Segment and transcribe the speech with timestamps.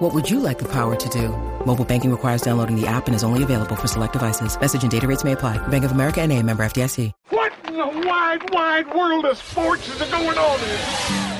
[0.00, 1.28] What would you like the power to do?
[1.66, 4.58] Mobile banking requires downloading the app and is only available for select devices.
[4.58, 5.58] Message and data rates may apply.
[5.68, 7.12] Bank of America and a member FDIC.
[7.28, 11.39] What in the wide, wide world of sports is going on here?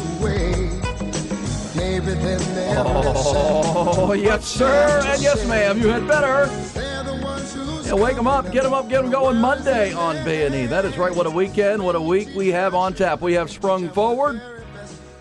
[4.11, 5.79] Oh, yes, sir, and yes, ma'am.
[5.79, 6.45] You had better.
[7.85, 10.65] Yeah, wake them up, get them up, get them going Monday on B&E.
[10.65, 11.15] That is right.
[11.15, 13.21] What a weekend, what a week we have on tap.
[13.21, 14.41] We have sprung forward.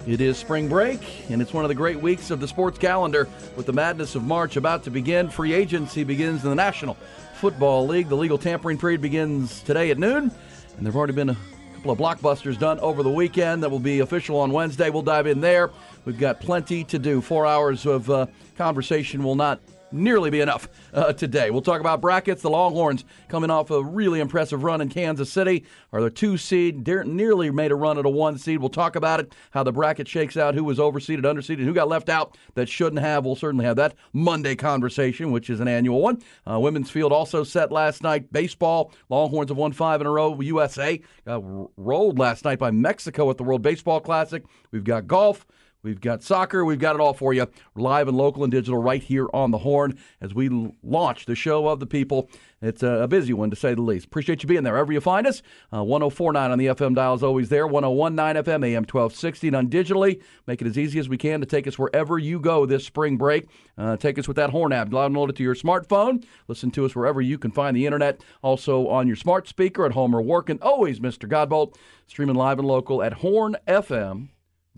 [0.08, 3.28] It is spring break, and it's one of the great weeks of the sports calendar
[3.54, 5.30] with the madness of March about to begin.
[5.30, 6.94] Free agency begins in the National
[7.34, 8.08] Football League.
[8.08, 10.32] The legal tampering period begins today at noon, and
[10.78, 11.36] there have already been a
[11.76, 14.90] couple of blockbusters done over the weekend that will be official on Wednesday.
[14.90, 15.70] We'll dive in there.
[16.04, 17.20] We've got plenty to do.
[17.20, 19.60] Four hours of uh, conversation will not
[19.92, 21.50] nearly be enough uh, today.
[21.50, 22.42] We'll talk about brackets.
[22.42, 26.86] The Longhorns coming off a really impressive run in Kansas City are the two seed,
[26.86, 28.60] nearly made a run at a one seed.
[28.60, 31.88] We'll talk about it, how the bracket shakes out, who was overseeded, underseeded, who got
[31.88, 33.24] left out that shouldn't have.
[33.24, 36.22] We'll certainly have that Monday conversation, which is an annual one.
[36.48, 38.32] Uh, women's field also set last night.
[38.32, 40.40] Baseball, Longhorns have won five in a row.
[40.40, 41.42] USA got
[41.76, 44.42] rolled last night by Mexico at the World Baseball Classic.
[44.70, 45.46] We've got golf.
[45.82, 46.64] We've got soccer.
[46.64, 49.58] We've got it all for you, live and local and digital, right here on the
[49.58, 50.48] Horn as we
[50.82, 52.28] launch the show of the people.
[52.62, 54.04] It's a, busy one, to say the least.
[54.04, 54.74] Appreciate you being there.
[54.74, 55.40] Wherever you find us,
[55.72, 59.68] uh, 1049 on the FM dial is always there, 1019 FM, AM 1260, and on
[59.70, 60.20] digitally.
[60.46, 63.16] Make it as easy as we can to take us wherever you go this spring
[63.16, 63.48] break.
[63.78, 64.90] Uh, take us with that Horn app.
[64.90, 66.22] Download it to your smartphone.
[66.48, 68.22] Listen to us wherever you can find the internet.
[68.42, 70.50] Also on your smart speaker at home or work.
[70.50, 71.26] And Always Mr.
[71.26, 71.76] Godbolt.
[72.06, 73.14] Streaming live and local at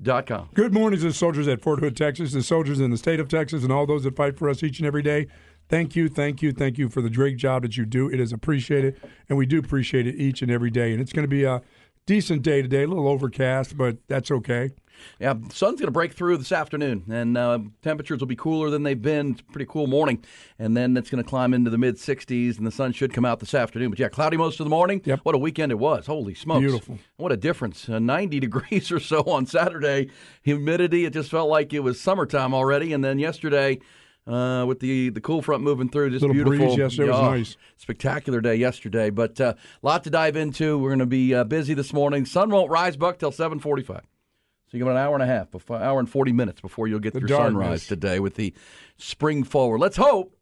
[0.01, 0.51] hornfm.com.
[0.55, 3.29] Good morning to the soldiers at Fort Hood, Texas, the soldiers in the state of
[3.29, 5.27] Texas, and all those that fight for us each and every day.
[5.69, 8.11] Thank you, thank you, thank you for the great job that you do.
[8.11, 10.93] It is appreciated, and we do appreciate it each and every day.
[10.93, 11.63] And it's going to be a
[12.07, 14.71] decent day today, a little overcast, but that's okay.
[15.19, 18.71] Yeah, the sun's going to break through this afternoon, and uh, temperatures will be cooler
[18.71, 19.33] than they've been.
[19.33, 20.23] It's a pretty cool morning,
[20.59, 23.25] and then it's going to climb into the mid 60s, and the sun should come
[23.25, 23.91] out this afternoon.
[23.91, 25.01] But yeah, cloudy most of the morning.
[25.05, 25.21] Yep.
[25.23, 26.07] What a weekend it was!
[26.07, 26.61] Holy smokes!
[26.61, 26.99] Beautiful.
[27.17, 27.89] What a difference!
[27.89, 30.11] Uh, 90 degrees or so on Saturday.
[30.43, 31.05] Humidity.
[31.05, 32.93] It just felt like it was summertime already.
[32.93, 33.81] And then yesterday.
[34.25, 36.79] Uh, with the, the cool front moving through, just Little breeze beautiful.
[36.79, 37.57] yesterday was Oh, nice.
[37.77, 40.79] Spectacular day yesterday, but a uh, lot to dive into.
[40.79, 42.25] We're going to be uh, busy this morning.
[42.25, 43.87] Sun won't rise, Buck, till 7:45.
[43.89, 47.01] So you got an hour and a half, before, hour and 40 minutes before you'll
[47.01, 47.53] get The your darkness.
[47.53, 48.55] sunrise today with the
[48.97, 49.81] spring forward.
[49.81, 50.37] Let's hope.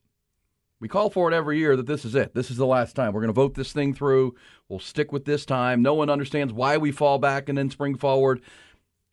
[0.79, 2.35] We call for it every year that this is it.
[2.35, 3.13] This is the last time.
[3.13, 4.35] We're going to vote this thing through.
[4.69, 5.83] We'll stick with this time.
[5.83, 8.41] No one understands why we fall back and then spring forward.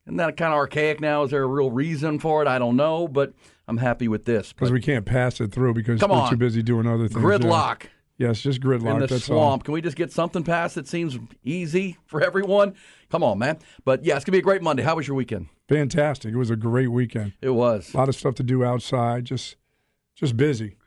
[0.05, 1.23] Isn't that kind of archaic now?
[1.23, 2.47] Is there a real reason for it?
[2.47, 3.33] I don't know, but
[3.67, 4.53] I'm happy with this.
[4.53, 6.29] Because we can't pass it through because Come we're on.
[6.29, 7.19] too busy doing other things.
[7.23, 7.89] gridlock Yeah.
[8.29, 8.93] Yes, just gridlock.
[8.95, 9.63] in the that's swamp.
[9.63, 12.73] Can we just get something passed that seems easy for everyone?
[13.09, 13.59] Come on, man.
[13.85, 14.81] But yeah, it's going to be a great Monday.
[14.81, 15.47] How was your weekend?
[15.69, 16.33] Fantastic.
[16.33, 17.33] It was a great weekend.
[17.41, 17.93] It was.
[17.93, 19.25] A lot of stuff to do outside.
[19.25, 19.55] Just,
[20.15, 20.77] just busy.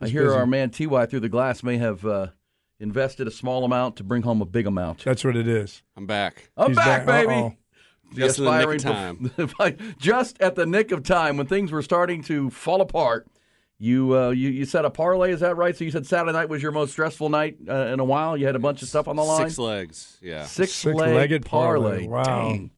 [0.00, 0.36] I hear busy.
[0.36, 2.28] our man Ty through the glass may have uh,
[2.78, 5.02] invested a small amount to bring home a big amount.
[5.04, 5.82] That's what it is.
[5.96, 6.50] I'm back.
[6.56, 7.32] I'm He's back, baby.
[7.32, 7.54] Uh-oh.
[8.12, 11.72] The Just in the nick of aspiring just at the nick of time when things
[11.72, 13.26] were starting to fall apart.
[13.78, 15.76] You uh, you you set a parlay, is that right?
[15.76, 18.34] So you said Saturday night was your most stressful night uh, in a while.
[18.34, 19.48] You had a bunch of stuff on the line.
[19.48, 20.16] Six legs.
[20.22, 20.44] Yeah.
[20.46, 22.06] Six Six-legged parlay.
[22.06, 22.08] parlay.
[22.08, 22.22] Wow.
[22.24, 22.70] Dang.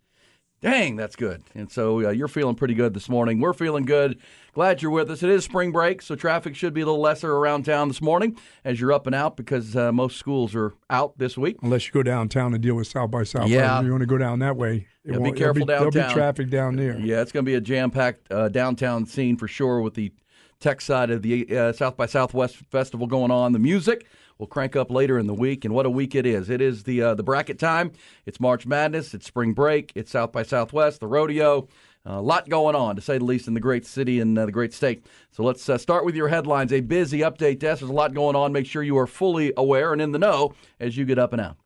[0.60, 1.44] Dang, that's good.
[1.54, 3.38] And so uh, you're feeling pretty good this morning.
[3.40, 4.18] We're feeling good.
[4.58, 5.22] Glad you're with us.
[5.22, 8.36] It is spring break, so traffic should be a little lesser around town this morning
[8.64, 11.58] as you're up and out because uh, most schools are out this week.
[11.62, 13.52] Unless you go downtown and deal with South by Southwest.
[13.52, 13.78] Yeah.
[13.78, 14.88] If you want to go down that way.
[15.04, 16.98] it Yeah, be careful there'll There'll be traffic down there.
[16.98, 20.12] Yeah, it's going to be a jam packed uh, downtown scene for sure with the
[20.58, 23.52] tech side of the uh, South by Southwest festival going on.
[23.52, 24.08] The music
[24.38, 26.50] will crank up later in the week, and what a week it is!
[26.50, 27.92] It is the uh, the bracket time.
[28.26, 29.14] It's March Madness.
[29.14, 29.92] It's spring break.
[29.94, 30.98] It's South by Southwest.
[30.98, 31.68] The rodeo.
[32.04, 34.52] A lot going on, to say the least, in the great city and uh, the
[34.52, 35.04] great state.
[35.30, 36.72] So let's uh, start with your headlines.
[36.72, 37.80] A busy update desk.
[37.80, 38.52] There's a lot going on.
[38.52, 41.40] Make sure you are fully aware and in the know as you get up and
[41.40, 41.56] out.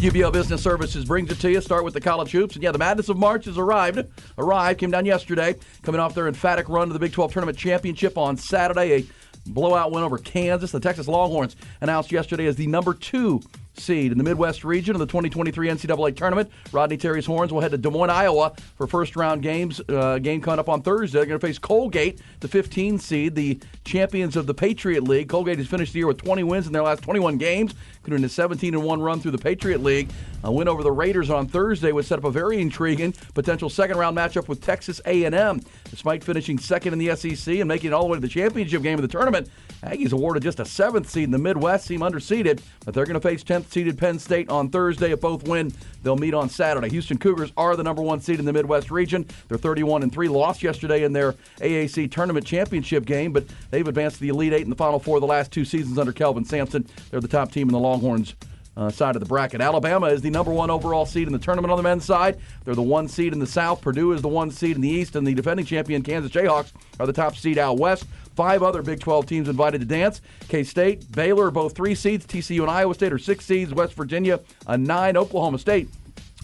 [0.00, 1.60] UBEO Business Services brings it to you.
[1.60, 2.54] Start with the college hoops.
[2.54, 4.02] And yeah, the madness of March has arrived.
[4.38, 8.16] Arrived, came down yesterday, coming off their emphatic run to the Big 12 Tournament Championship
[8.16, 8.92] on Saturday.
[8.92, 9.04] A
[9.46, 10.72] blowout win over Kansas.
[10.72, 13.42] The Texas Longhorns announced yesterday as the number two
[13.80, 16.50] seed in the Midwest region of the 2023 NCAA tournament.
[16.72, 19.80] Rodney Terry's Horns will head to Des Moines, Iowa for first round games.
[19.88, 21.18] Uh, game coming up on Thursday.
[21.18, 25.28] They're going to face Colgate, the 15 seed, the champions of the Patriot League.
[25.28, 28.28] Colgate has finished the year with 20 wins in their last 21 games, including a
[28.28, 30.10] 17 and 1 run through the Patriot League.
[30.44, 33.98] A win over the Raiders on Thursday would set up a very intriguing potential second
[33.98, 35.60] round matchup with Texas A&M.
[35.90, 38.82] Despite finishing second in the SEC and making it all the way to the championship
[38.82, 39.48] game of the tournament,
[39.82, 43.20] Aggies awarded just a seventh seed in the Midwest, seem underseeded, but they're going to
[43.20, 45.12] face 10th seeded Penn State on Thursday.
[45.12, 45.72] If both win,
[46.02, 46.90] they'll meet on Saturday.
[46.90, 49.26] Houston Cougars are the number one seed in the Midwest region.
[49.48, 54.16] They're 31 and 3, lost yesterday in their AAC tournament championship game, but they've advanced
[54.16, 56.86] to the Elite Eight and the Final Four the last two seasons under Kelvin Sampson.
[57.10, 58.34] They're the top team in the Longhorns
[58.76, 59.60] uh, side of the bracket.
[59.60, 62.38] Alabama is the number one overall seed in the tournament on the men's side.
[62.64, 63.80] They're the one seed in the South.
[63.80, 67.06] Purdue is the one seed in the East, and the defending champion Kansas Jayhawks are
[67.06, 68.04] the top seed out west.
[68.40, 70.22] Five other Big 12 teams invited to dance.
[70.48, 72.24] K State, Baylor both three seeds.
[72.26, 73.74] TCU and Iowa State are six seeds.
[73.74, 75.18] West Virginia, a nine.
[75.18, 75.90] Oklahoma State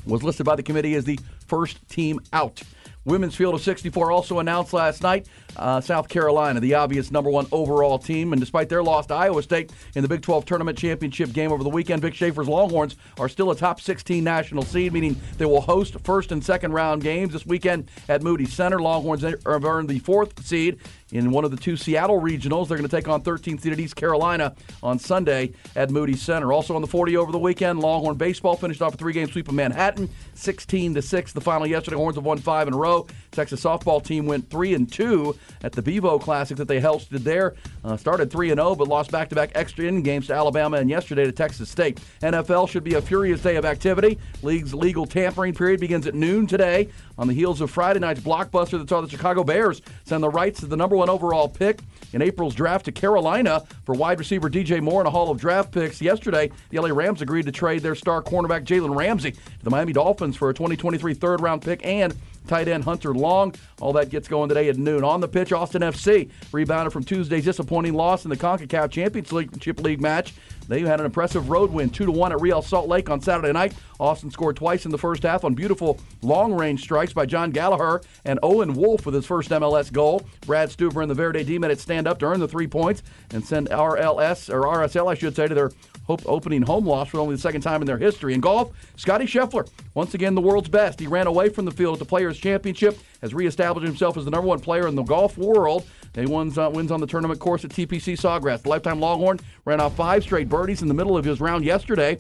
[0.04, 2.60] was listed by the committee as the first team out.
[3.06, 5.26] Women's field of 64 also announced last night.
[5.56, 9.42] Uh, South Carolina, the obvious number one overall team, and despite their loss to Iowa
[9.42, 13.28] State in the Big 12 tournament championship game over the weekend, Vic Schaefer's Longhorns are
[13.28, 17.32] still a top 16 national seed, meaning they will host first and second round games
[17.32, 18.80] this weekend at Moody Center.
[18.80, 20.78] Longhorns have earned the fourth seed
[21.12, 22.68] in one of the two Seattle regionals.
[22.68, 26.52] They're going to take on 13th seeded East Carolina on Sunday at Moody Center.
[26.52, 29.54] Also on the 40 over the weekend, Longhorn baseball finished off a three-game sweep of
[29.54, 31.32] Manhattan, 16 to six.
[31.32, 33.06] The final yesterday, Horns have won five in a row.
[33.36, 37.54] Texas softball team went three and two at the Bevo Classic that they hosted there.
[37.84, 41.24] Uh, started three and zero, but lost back-to-back extra inning games to Alabama and yesterday
[41.24, 42.00] to Texas State.
[42.22, 44.18] NFL should be a furious day of activity.
[44.42, 46.88] League's legal tampering period begins at noon today.
[47.18, 50.60] On the heels of Friday night's blockbuster that saw the Chicago Bears send the rights
[50.60, 51.80] to the number one overall pick
[52.12, 55.72] in April's draft to Carolina for wide receiver DJ Moore and a haul of draft
[55.72, 56.00] picks.
[56.00, 59.92] Yesterday, the LA Rams agreed to trade their star cornerback Jalen Ramsey to the Miami
[59.92, 62.14] Dolphins for a 2023 third round pick and
[62.46, 63.54] tight end Hunter Long.
[63.80, 65.04] All that gets going today at noon.
[65.04, 70.00] On the pitch, Austin FC rebounded from Tuesday's disappointing loss in the CONCACAF Championship League
[70.00, 70.34] match.
[70.68, 73.52] They had an impressive road win, 2 to 1 at Real Salt Lake on Saturday
[73.52, 73.74] night.
[73.98, 78.02] Austin scored twice in the first half on beautiful long range strikes by Jon Gallagher
[78.24, 80.26] and Owen Wolff with his first MLS goal.
[80.46, 83.44] Brad Stuver and the Verde D it stand up to earn the three points and
[83.44, 85.70] send RLS, or RSL, I should say, to their
[86.06, 88.34] hope opening home loss for only the second time in their history.
[88.34, 91.00] In golf, Scottie Scheffler, once again the world's best.
[91.00, 94.30] He ran away from the field at the Players' Championship, has reestablished himself as the
[94.30, 95.86] number one player in the golf world.
[96.16, 98.62] He wins, uh, wins on the tournament course at TPC Sawgrass.
[98.62, 102.16] The lifetime Longhorn ran off five straight birdies in the middle of his round yesterday.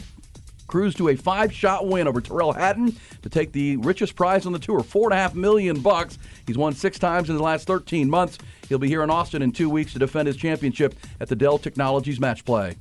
[0.66, 4.58] Cruised to a five-shot win over Tyrrell Hatton to take the richest prize on the
[4.58, 6.18] tour, four and a half million bucks.
[6.46, 8.38] He's won six times in the last 13 months.
[8.68, 11.58] He'll be here in Austin in two weeks to defend his championship at the Dell
[11.58, 12.76] Technologies Match Play.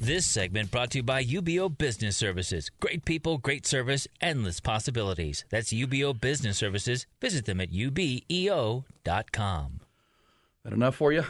[0.00, 2.70] This segment brought to you by UBEO Business Services.
[2.80, 5.44] Great people, great service, endless possibilities.
[5.50, 7.06] That's UBEO Business Services.
[7.20, 8.82] Visit them at ubeo.com.
[10.64, 11.24] That enough for you?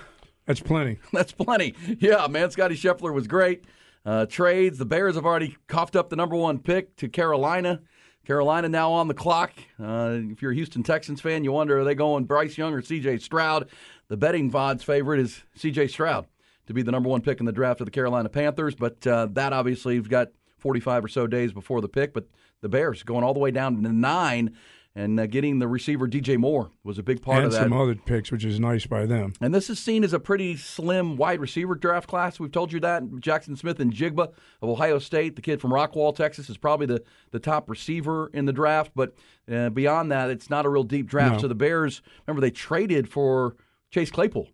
[0.47, 0.99] That's plenty.
[1.13, 1.75] That's plenty.
[1.99, 3.65] Yeah, man, Scottie Scheffler was great.
[4.05, 7.83] Uh, trades, the Bears have already coughed up the number one pick to Carolina.
[8.27, 9.53] Carolina now on the clock.
[9.83, 12.83] Uh, if you're a Houston Texans fan, you wonder are they going Bryce Young or
[12.83, 13.19] C.J.
[13.19, 13.69] Stroud?
[14.09, 15.89] The betting VOD's favorite is C.J.
[15.89, 16.27] Stroud
[16.67, 19.27] to be the number one pick in the draft of the Carolina Panthers, but uh,
[19.33, 22.13] that obviously you've got 45 or so days before the pick.
[22.13, 22.27] But
[22.61, 24.57] the Bears going all the way down to nine,
[24.95, 27.63] and uh, getting the receiver DJ Moore was a big part and of that.
[27.63, 29.35] And some other picks, which is nice by them.
[29.41, 32.41] And this is seen as a pretty slim wide receiver draft class.
[32.41, 33.03] We've told you that.
[33.05, 34.33] Jaxon Smith-Njigba
[34.63, 38.47] of Ohio State, the kid from Rockwall, Texas, is probably the, the top receiver in
[38.47, 38.93] the draft.
[38.95, 39.15] But
[39.51, 41.35] uh, beyond that, it's not a real deep draft.
[41.35, 41.41] No.
[41.43, 43.57] So the Bears, remember, they traded for
[43.91, 44.49] Chase Claypool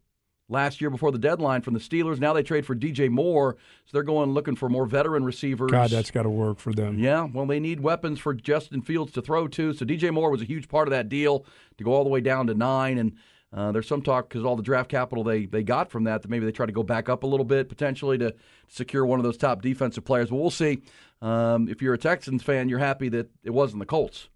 [0.49, 2.19] last year before the deadline from the Steelers.
[2.19, 5.71] Now they trade for DJ Moore, so they're going looking for more veteran receivers.
[5.71, 6.99] God, that's got to work for them.
[6.99, 9.73] Yeah, well, they need weapons for Justin Fields to throw to.
[9.73, 11.45] So DJ Moore was a huge part of that deal
[11.79, 12.99] to go all the way down to nine.
[12.99, 13.13] And
[13.53, 16.31] uh, there's some talk because all the draft capital they, they got from that that
[16.31, 18.35] maybe they try to go back up a little bit potentially to
[18.69, 20.31] secure one of those top defensive players.
[20.31, 20.83] But we'll see.
[21.23, 24.29] Um, if you're a Texans fan, you're happy that it wasn't the Colts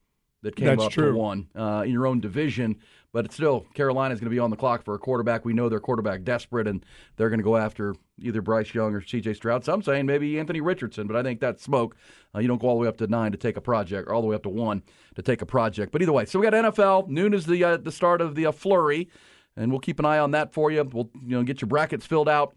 [0.43, 1.13] that came That's up true.
[1.13, 2.79] to one uh, in your own division.
[3.13, 5.45] But it's still, Carolina's going to be on the clock for a quarterback.
[5.45, 6.85] We know they're quarterback desperate, and
[7.17, 9.35] they're going to go after either Bryce Young or C.J.
[9.35, 9.65] Stroud.
[9.65, 11.97] Some saying maybe Anthony Richardson, but I think that's smoke.
[12.35, 14.15] Uh, you don't go all the way up to nine to take a project, or
[14.15, 14.83] all the way up to one
[15.17, 15.91] to take a project.
[15.91, 17.09] But either way, so we got NFL.
[17.09, 19.09] Noon is the uh, the start of the uh, flurry,
[19.57, 20.85] and we'll keep an eye on that for you.
[20.85, 22.55] We'll you know get your brackets filled out.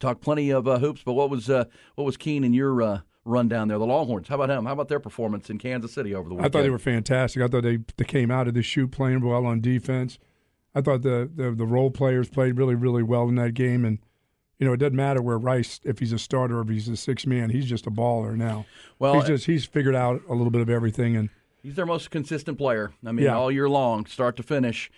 [0.00, 3.00] Talk plenty of uh, hoops, but what was uh, what was keen in your uh,
[3.24, 3.78] run down there?
[3.78, 4.28] The Longhorns.
[4.28, 4.66] How about him?
[4.66, 6.54] How about their performance in Kansas City over the weekend?
[6.54, 7.42] I thought they were fantastic.
[7.42, 10.18] I thought they, they came out of the chute playing well on defense.
[10.74, 13.98] I thought the, the the role players played really really well in that game, and
[14.58, 16.96] you know it doesn't matter where Rice if he's a starter or if he's a
[16.96, 18.66] six man, he's just a baller now.
[18.98, 21.30] Well, he's just he's figured out a little bit of everything, and
[21.62, 22.92] He's their most consistent player.
[23.06, 23.36] I mean, Yeah.
[23.36, 24.90] all year long, start to finish.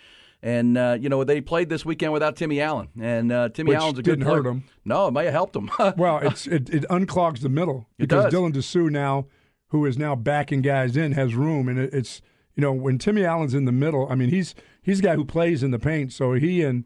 [0.47, 3.79] And uh, you know they played this weekend without Timmy Allen, and uh, Timmy Which
[3.79, 4.43] Allen's a good didn't player.
[4.43, 4.63] hurt him.
[4.85, 5.69] No, it may have helped him.
[5.97, 8.33] well, it's it, it unclogs the middle It because does.
[8.33, 9.25] Dylan Disu now,
[9.71, 12.21] who is now backing guys in, has room, and it, it's
[12.55, 15.25] you know when Timmy Allen's in the middle, I mean he's he's a guy who
[15.25, 16.85] plays in the paint, so he and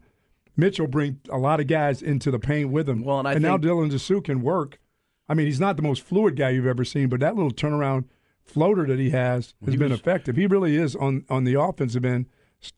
[0.56, 3.04] Mitchell bring a lot of guys into the paint with him.
[3.04, 4.80] Well, and I now Dylan Disu can work.
[5.28, 8.06] I mean, he's not the most fluid guy you've ever seen, but that little turnaround
[8.44, 10.34] floater that he has has He been was- effective.
[10.36, 12.26] He really is on on the offensive end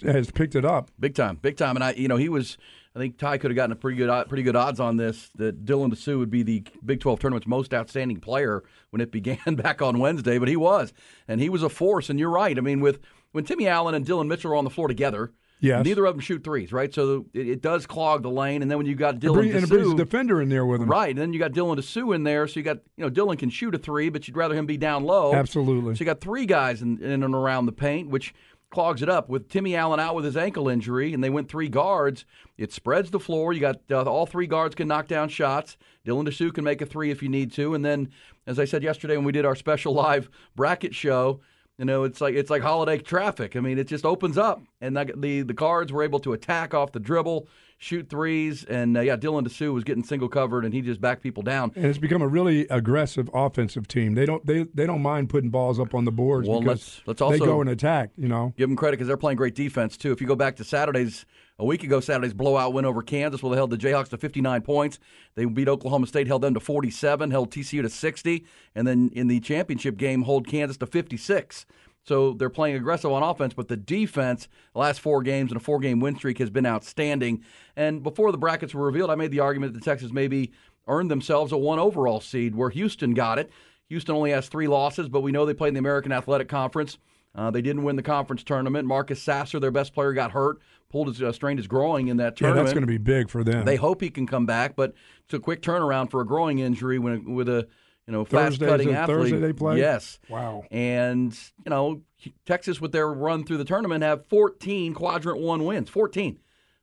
[0.03, 0.91] has picked it up.
[0.99, 1.77] big time, big time.
[1.77, 2.57] And I, you know, he was.
[2.97, 5.31] I think Ty could have gotten a pretty good, pretty good odds on this.
[5.35, 9.39] That Dylan Disu would be the Big 12 tournament's most outstanding player when it began
[9.57, 10.93] back on Wednesday, but he was,
[11.27, 12.09] and he was a force.
[12.09, 12.57] And you're right.
[12.57, 13.01] I mean, with
[13.33, 15.85] when Timmy Allen and Dylan Mitchell are on the floor together, Yes.
[15.85, 16.93] neither of them shoot threes, right?
[16.93, 18.61] So it, it does clog the lane.
[18.61, 20.89] And then when you got Dylan and brings a defender in there with him.
[20.89, 23.39] Right, and then you got Dylan Disu in there, so you got you know Dylan
[23.39, 25.33] can shoot a three, but you'd rather him be down low.
[25.35, 25.95] Absolutely.
[25.95, 28.35] So you got three guys in, in and around the paint, which
[28.75, 29.29] clogs it up.
[29.29, 32.25] With Timmy Allen out with his ankle injury, and they went three guards,
[32.59, 33.53] it spreads the floor.
[33.53, 35.77] You got uh, all three guards can knock down shots.
[36.05, 38.11] Dylan Disu can make a three if you need to, and then
[38.47, 41.41] as I said yesterday when we did our special live bracket show.
[41.79, 43.57] You know, it's like it's like holiday traffic.
[43.57, 46.73] I mean, it just opens up, and the the, the cards were able to attack
[46.75, 50.73] off the dribble, shoot threes, and uh, yeah, Dylan Disu was getting single covered, and
[50.73, 51.73] he just backed people down.
[51.77, 54.15] and it's become a really aggressive offensive team.
[54.15, 57.03] They don't they they don't mind putting balls up on the boards Well, because let's-
[57.07, 58.11] let's also- they go and attack.
[58.17, 60.13] You know, give them credit because they're playing great defense too.
[60.13, 61.27] If you go back to Saturday's
[61.59, 64.63] a week ago, Saturday's blowout win over Kansas, where they held the Jayhawks to 59
[64.63, 64.99] points.
[65.37, 69.29] They beat Oklahoma State, held them to 47, held TCU to 60, and then in
[69.29, 71.65] the championship game, hold Kansas to 56.
[72.05, 75.65] So they're playing aggressive on offense, but the defense, the last four games and a
[75.65, 77.43] four-game win streak has been outstanding.
[77.77, 80.53] And before the brackets were revealed, I made the argument that the Texans maybe
[80.87, 83.51] earned themselves a one overall seed, where Houston got it.
[83.89, 86.99] Houston only has three losses, but we know they played in the American Athletic Conference.
[87.35, 88.87] Uh, they didn't win the conference tournament.
[88.87, 92.37] Marcus Sasser, their best player, got hurt, pulled his uh, strained his groin in that
[92.37, 92.59] tournament.
[92.59, 93.65] yeah, that's going to be big for them.
[93.65, 94.95] They hope he can come back, but
[95.25, 97.67] it's a quick turnaround for a growing injury when with a
[98.07, 99.17] you know fast cutting athlete.
[99.17, 99.79] Thursday they play?
[99.79, 100.19] Yes.
[100.29, 100.65] Wow.
[100.71, 101.33] And
[101.65, 102.03] you know
[102.47, 105.89] Texas with their run through the tournament have 14 quadrant one wins.
[105.89, 106.39] 14.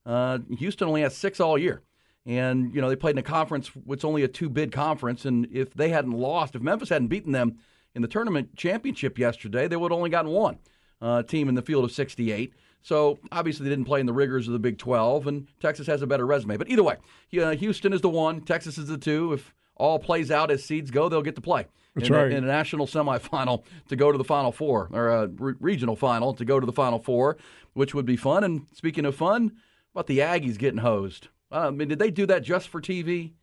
[0.06, 1.82] Uh, Houston only has six all year.
[2.26, 3.72] And you know they played in a conference.
[3.88, 7.32] It's only a two bid conference, and if they hadn't lost, if Memphis hadn't beaten
[7.32, 7.58] them
[7.96, 10.60] in the tournament championship yesterday, they would have only gotten one
[11.02, 12.54] uh, team in the field of 68.
[12.84, 16.02] So obviously they didn't play in the rigors of the Big 12, and Texas has
[16.02, 16.58] a better resume.
[16.58, 16.98] But either way,
[17.30, 19.34] Houston is the one, Texas is the two.
[19.34, 22.44] If all plays out as seeds go, they'll get to play That's in, a- in
[22.44, 26.46] a national semifinal to go to the Final Four, or a re- regional final to
[26.46, 27.38] go to the Final Four,
[27.74, 28.44] which would be fun.
[28.44, 29.52] And speaking of fun,
[29.94, 31.28] about the Aggies getting hosed?
[31.52, 33.34] Uh, I mean, did they do that just for TV?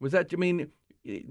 [0.00, 0.30] Was that?
[0.32, 0.70] I mean, it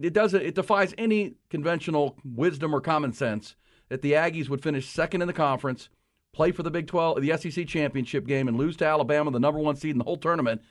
[0.02, 0.42] it doesn't.
[0.42, 3.56] It defies any conventional wisdom or common sense
[3.90, 5.90] that the Aggies would finish second in the conference,
[6.34, 9.60] play for the Big Twelve, the SEC championship game, and lose to Alabama, the number
[9.60, 10.62] one seed in the whole tournament,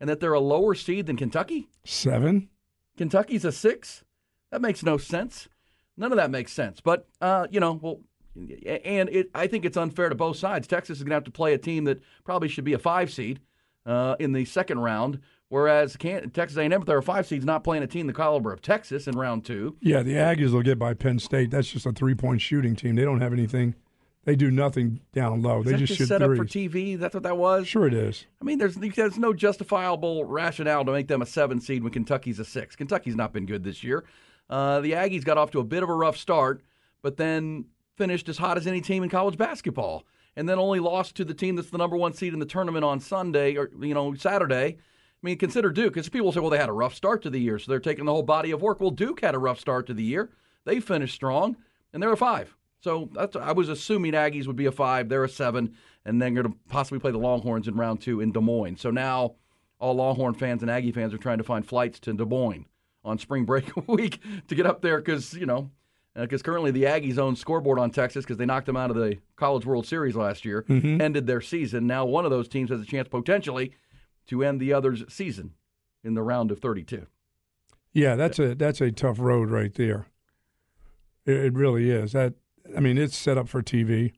[0.00, 1.68] and that they're a lower seed than Kentucky.
[1.84, 2.48] Seven.
[2.96, 4.04] Kentucky's a six.
[4.50, 5.48] That makes no sense.
[5.96, 6.80] None of that makes sense.
[6.80, 8.00] But uh, you know, well,
[8.36, 10.66] and it, I think it's unfair to both sides.
[10.66, 13.12] Texas is going to have to play a team that probably should be a five
[13.12, 13.40] seed
[13.86, 17.62] uh, in the second round, whereas Texas A&M, if they're a five seed, is not
[17.62, 19.76] playing a team the caliber of Texas in round two.
[19.80, 21.50] Yeah, the Aggies will get by Penn State.
[21.50, 22.96] That's just a three point shooting team.
[22.96, 23.74] They don't have anything.
[24.24, 25.60] They do nothing down low.
[25.60, 26.40] Is they just just shoot set threes.
[26.40, 26.98] up for TV?
[26.98, 27.68] That's what that was.
[27.68, 28.26] Sure, it is.
[28.40, 32.38] I mean, there's there's no justifiable rationale to make them a seven seed when Kentucky's
[32.38, 32.74] a six.
[32.74, 34.04] Kentucky's not been good this year.
[34.48, 36.62] Uh, the Aggies got off to a bit of a rough start,
[37.02, 37.66] but then
[37.96, 40.04] finished as hot as any team in college basketball,
[40.36, 42.84] and then only lost to the team that's the number one seed in the tournament
[42.84, 44.78] on Sunday or you know Saturday,
[45.24, 45.94] I mean, consider Duke.
[45.94, 48.04] Because people say, well, they had a rough start to the year, so they're taking
[48.04, 48.80] the whole body of work.
[48.80, 50.30] Well, Duke had a rough start to the year.
[50.64, 51.56] They finished strong,
[51.92, 52.56] and they're a five.
[52.84, 55.08] So that's, I was assuming Aggies would be a five.
[55.08, 55.74] They're a seven,
[56.04, 58.76] and then going to possibly play the Longhorns in round two in Des Moines.
[58.76, 59.36] So now
[59.78, 62.66] all Longhorn fans and Aggie fans are trying to find flights to Des Moines
[63.02, 65.70] on spring break week to get up there because you know
[66.14, 68.96] because uh, currently the Aggies own scoreboard on Texas because they knocked them out of
[68.96, 71.00] the College World Series last year, Mhm.
[71.00, 71.86] ended their season.
[71.86, 73.72] Now one of those teams has a chance potentially
[74.26, 75.54] to end the other's season
[76.04, 77.06] in the round of 32.
[77.94, 80.08] Yeah, that's a that's a tough road right there.
[81.24, 82.12] It, it really is.
[82.12, 82.34] That
[82.76, 84.12] I mean, it's set up for TV.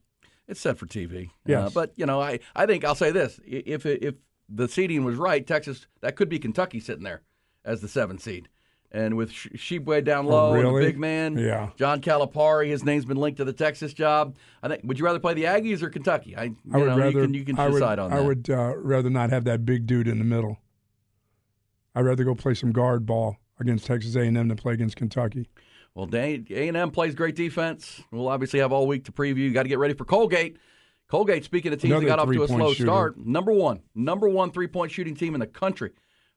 [0.47, 1.31] It's set for TV.
[1.45, 4.15] Yeah, Uh, but you know, I, I think I'll say this: if if
[4.49, 7.23] the seeding was right, Texas that could be Kentucky sitting there
[7.65, 8.47] as the seventh seed,
[8.93, 10.85] and with Sh- Tshiebwe down Oh, low, and really?
[10.85, 11.71] the big man, Yeah.
[11.75, 14.37] John Calipari, his name's been linked to the Texas job.
[14.63, 14.83] I think.
[14.85, 16.37] Would you rather play the Aggies or Kentucky?
[16.37, 18.17] I, you I would know, rather you can you can I would, decide on that.
[18.17, 20.57] I would uh, rather not have that big dude in the middle.
[21.93, 25.49] I'd rather go play some guard ball against Texas A&M than play against Kentucky.
[25.97, 28.03] Well, A and M plays great defense.
[28.11, 29.37] We'll obviously have all week to preview.
[29.37, 30.57] You got to get ready for Colgate.
[31.07, 32.85] Colgate, speaking of teams that got off to a slow shooter.
[32.85, 35.93] start, number one, number one three point shooting team in the country,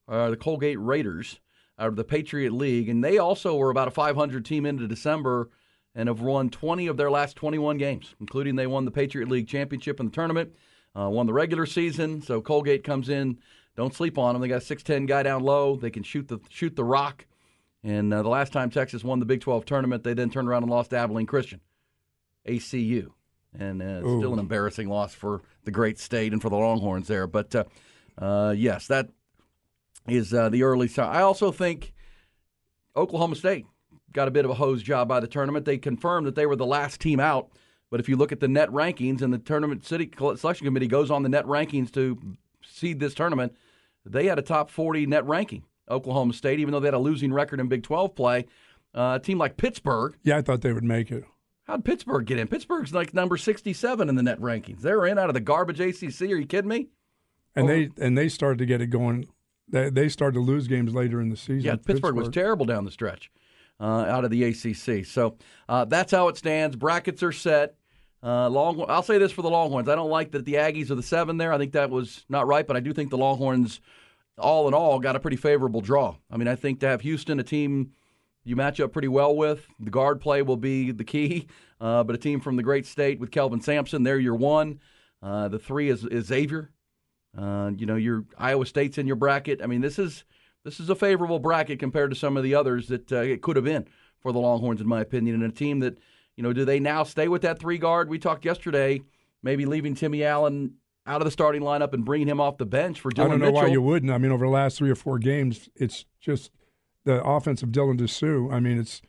[0.08, 1.40] uh, the Colgate Raiders
[1.78, 5.50] out of the Patriot League, and they also were about a 500 team into December
[5.94, 9.46] and have won 20 of their last 21 games, including they won the Patriot League
[9.46, 10.54] championship in the tournament,
[10.98, 12.22] uh, won the regular season.
[12.22, 13.36] So Colgate comes in.
[13.76, 14.40] Don't sleep on them.
[14.40, 15.76] They got a 6'10 guy down low.
[15.76, 17.26] They can shoot the shoot the rock.
[17.82, 20.62] And uh, the last time Texas won the Big 12 tournament, they then turned around
[20.62, 21.60] and lost to Abilene Christian,
[22.46, 23.10] ACU.
[23.58, 27.08] And uh, it's still an embarrassing loss for the great state and for the Longhorns
[27.08, 27.26] there.
[27.26, 27.64] But uh,
[28.18, 29.08] uh, yes, that
[30.06, 31.08] is uh, the early sign.
[31.08, 31.92] I also think
[32.96, 33.66] Oklahoma State
[34.12, 35.64] got a bit of a hose job by the tournament.
[35.64, 37.50] They confirmed that they were the last team out.
[37.90, 41.10] But if you look at the net rankings and the tournament city selection committee goes
[41.10, 43.56] on the net rankings to seed this tournament,
[44.04, 45.64] they had a top 40 net ranking.
[45.90, 48.46] Oklahoma State, even though they had a losing record in Big 12 play,
[48.94, 50.16] uh, a team like Pittsburgh.
[50.22, 51.24] Yeah, I thought they would make it.
[51.64, 52.48] How'd Pittsburgh get in?
[52.48, 54.80] Pittsburgh's like number 67 in the net rankings.
[54.80, 56.22] They're in out of the garbage ACC.
[56.22, 56.88] Are you kidding me?
[57.54, 57.68] And Oh.
[57.68, 59.26] they and they started to get it going.
[59.68, 61.60] They, they started to lose games later in the season.
[61.62, 63.30] Yeah, Pittsburgh, was terrible down the stretch
[63.78, 65.04] uh, out of the ACC.
[65.06, 65.36] So
[65.68, 66.74] uh, that's how it stands.
[66.76, 67.76] Brackets are set.
[68.22, 69.88] Uh, Long, I'll say this for the Longhorns.
[69.88, 71.52] I don't like that the Aggies are the seven there.
[71.52, 73.80] I think that was not right, but I do think the Longhorns,
[74.40, 76.16] all in all, got a pretty favorable draw.
[76.30, 77.92] I mean, I think to have Houston, a team
[78.44, 81.46] you match up pretty well with, the guard play will be the key.
[81.80, 84.80] Uh, but a team from the great state with Kelvin Sampson, they're your one.
[85.22, 86.70] Uh, the three is, is Xavier.
[87.34, 89.62] Uh, you know, your Iowa State's in your bracket.
[89.62, 90.24] I mean, this is
[90.64, 93.56] this is a favorable bracket compared to some of the others that uh, it could
[93.56, 93.86] have been
[94.20, 95.36] for the Longhorns, in my opinion.
[95.36, 95.96] And a team that,
[96.36, 98.10] you know, do they now stay with that three guard?
[98.10, 99.00] We talked yesterday,
[99.42, 100.74] maybe leaving Timmy Allen
[101.10, 103.38] out of the starting lineup and bringing him off the bench for Dylan I don't
[103.40, 103.62] know Mitchell.
[103.62, 104.12] why you wouldn't.
[104.12, 106.50] I mean, over the last three or four games, it's just
[107.04, 108.52] the offense of Dylan Disu.
[108.52, 109.02] I mean, it's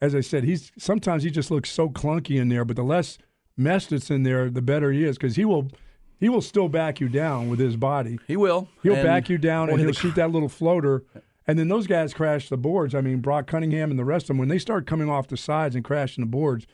[0.00, 3.18] as I said, he's sometimes he just looks so clunky in there, but the less
[3.56, 5.70] mess that's in there, the better he is because he will
[6.18, 8.18] he will still back you down with his body.
[8.26, 8.68] He will.
[8.82, 11.04] He'll And back you down and he'll the- shoot that little floater.
[11.46, 12.94] And then those guys crash the boards.
[12.94, 15.36] I mean, Brock Cunningham and the rest of them, when they start coming off the
[15.36, 16.66] sides and crashing the boards,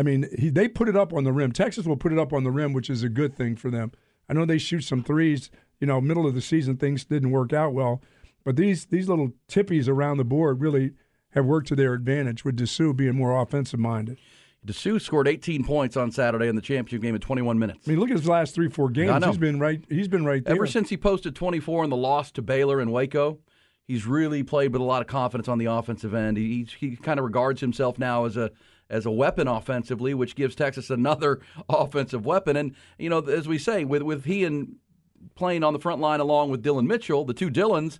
[0.00, 1.52] I mean, he, they put it up on the rim.
[1.52, 3.92] Texas will put it up on the rim, which is a good thing for them.
[4.30, 5.50] I know they shoot some threes.
[5.78, 8.00] You know, middle of the season, things didn't work out well.
[8.42, 10.92] But these these little tippies around the board really
[11.32, 14.16] have worked to their advantage with Disu being more offensive minded.
[14.66, 17.80] Disu scored 18 points on Saturday in the championship game in 21 minutes.
[17.86, 19.10] I mean, look at his last three, four games.
[19.10, 19.26] I know.
[19.26, 19.84] He's been right.
[19.90, 20.54] He's been right there.
[20.54, 23.40] Ever since he posted 24 in the loss to Baylor and Waco,
[23.86, 26.38] he's really played with a lot of confidence on the offensive end.
[26.38, 28.50] He he kind of regards himself now as a
[28.90, 32.56] as a weapon offensively, which gives Texas another offensive weapon.
[32.56, 34.76] And you know, as we say, with with he and
[35.34, 37.98] playing on the front line along with Dylan Mitchell, the two Dylans,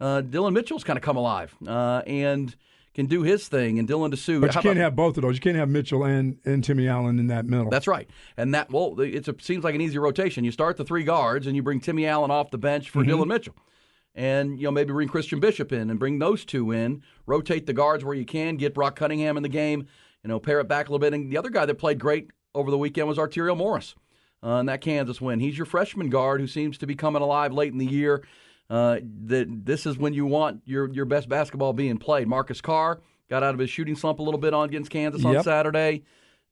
[0.00, 2.54] uh, Dylan Mitchell's kind of come alive uh, and
[2.94, 3.78] can do his thing.
[3.78, 5.34] And Dylan Disu, But you can't about- have both of those.
[5.34, 7.68] You can't have Mitchell and, and Timmy Allen in that middle.
[7.70, 8.08] That's right.
[8.36, 10.44] And that well, it seems like an easy rotation.
[10.44, 13.08] You start the three guards and you bring Timmy Allen off the bench for Mhm.
[13.08, 13.54] Dylan Mitchell.
[14.16, 17.02] And you know maybe bring Christian Bishop in and bring those two in.
[17.26, 18.56] Rotate the guards where you can.
[18.56, 19.88] Get Brock Cunningham in the game.
[20.24, 21.12] You know, pair it back a little bit.
[21.12, 23.94] And the other guy that played great over the weekend was Arterio Morris
[24.42, 25.38] uh, in that Kansas win.
[25.38, 28.24] He's your freshman guard who seems to be coming alive late in the year.
[28.70, 32.26] Uh, that this is when you want your your best basketball being played.
[32.26, 35.42] Marcus Carr got out of his shooting slump a little bit on against Kansas on
[35.42, 36.02] Saturday.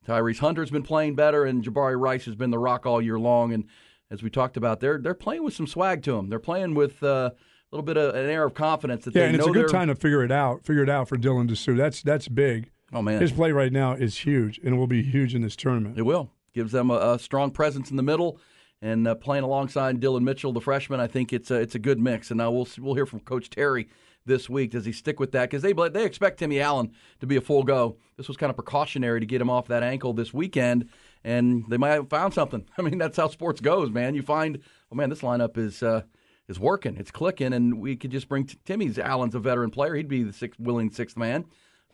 [0.06, 3.52] Tyrese Hunter's been playing better, and Jabari Rice has been the rock all year long.
[3.52, 3.64] And
[4.10, 6.28] as we talked about, they're they're playing with some swag to them.
[6.28, 7.34] They're playing with uh, a
[7.70, 9.94] little bit of an air of confidence that yeah, and it's a good time to
[9.94, 10.64] figure it out.
[10.64, 11.76] Figure it out for Dylan Disu.
[11.76, 12.70] That's that's big.
[12.92, 15.56] Oh man, His play right now is huge, and it will be huge in this
[15.56, 15.98] tournament.
[15.98, 18.38] It will gives them a, a strong presence in the middle,
[18.80, 21.98] and uh, playing alongside Dylan Mitchell, the freshman, I think it's a, it's a good
[21.98, 22.30] mix.
[22.30, 23.88] And now we'll we'll hear from Coach Terry
[24.24, 24.72] this week.
[24.72, 25.50] Does he stick with that?
[25.50, 27.96] Because they they expect Timmy Allen to be a full go.
[28.16, 30.88] This was kind of precautionary to get him off that ankle this weekend,
[31.24, 32.66] and they might have found something.
[32.78, 34.14] I mean, that's how sports goes, man.
[34.14, 34.58] You find,
[34.90, 35.82] oh man, this lineup is.
[35.82, 36.02] Uh,
[36.48, 36.96] is working.
[36.96, 39.94] It's clicking, and we could just bring t- Timmy's Allen's a veteran player.
[39.94, 41.44] He'd be the sixth, willing sixth man.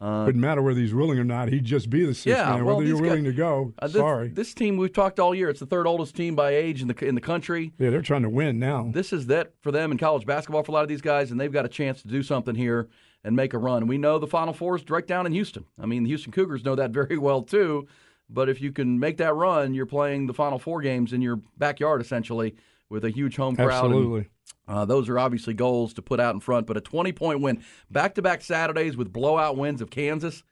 [0.00, 1.48] Uh, Wouldn't matter whether he's willing or not.
[1.48, 3.74] He'd just be the sixth yeah, man, well, whether you're willing guys, to go.
[3.80, 4.28] Uh, this, sorry.
[4.28, 5.50] This team we've talked all year.
[5.50, 7.72] It's the third oldest team by age in the in the country.
[7.78, 8.90] Yeah, they're trying to win now.
[8.92, 11.40] This is that for them in college basketball for a lot of these guys, and
[11.40, 12.88] they've got a chance to do something here
[13.24, 13.88] and make a run.
[13.88, 15.64] We know the Final Four is right down in Houston.
[15.80, 17.88] I mean, the Houston Cougars know that very well too.
[18.30, 21.40] But if you can make that run, you're playing the Final Four games in your
[21.56, 22.54] backyard essentially
[22.88, 23.70] with a huge home crowd.
[23.70, 24.20] Absolutely.
[24.20, 24.28] And,
[24.66, 27.62] uh, those are obviously goals to put out in front, but a 20 point win,
[27.90, 30.42] back to back Saturdays with blowout wins of Kansas.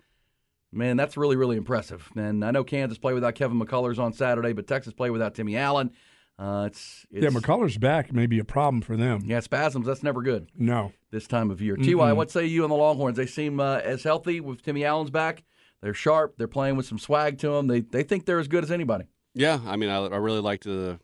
[0.72, 2.10] Man, that's really, really impressive.
[2.16, 5.56] And I know Kansas played without Kevin McCullers on Saturday, but Texas played without Timmy
[5.56, 5.92] Allen.
[6.38, 9.22] Uh, it's, it's, yeah, McCullers back may be a problem for them.
[9.24, 9.86] Yeah, spasms.
[9.86, 10.48] That's never good.
[10.54, 11.76] No, this time of year.
[11.76, 11.98] Mm-hmm.
[11.98, 13.16] Ty, what say you on the Longhorns?
[13.16, 15.44] They seem uh, as healthy with Timmy Allen's back.
[15.80, 16.36] They're sharp.
[16.36, 17.68] They're playing with some swag to them.
[17.68, 19.06] They they think they're as good as anybody.
[19.34, 20.98] Yeah, I mean, I, I really liked the.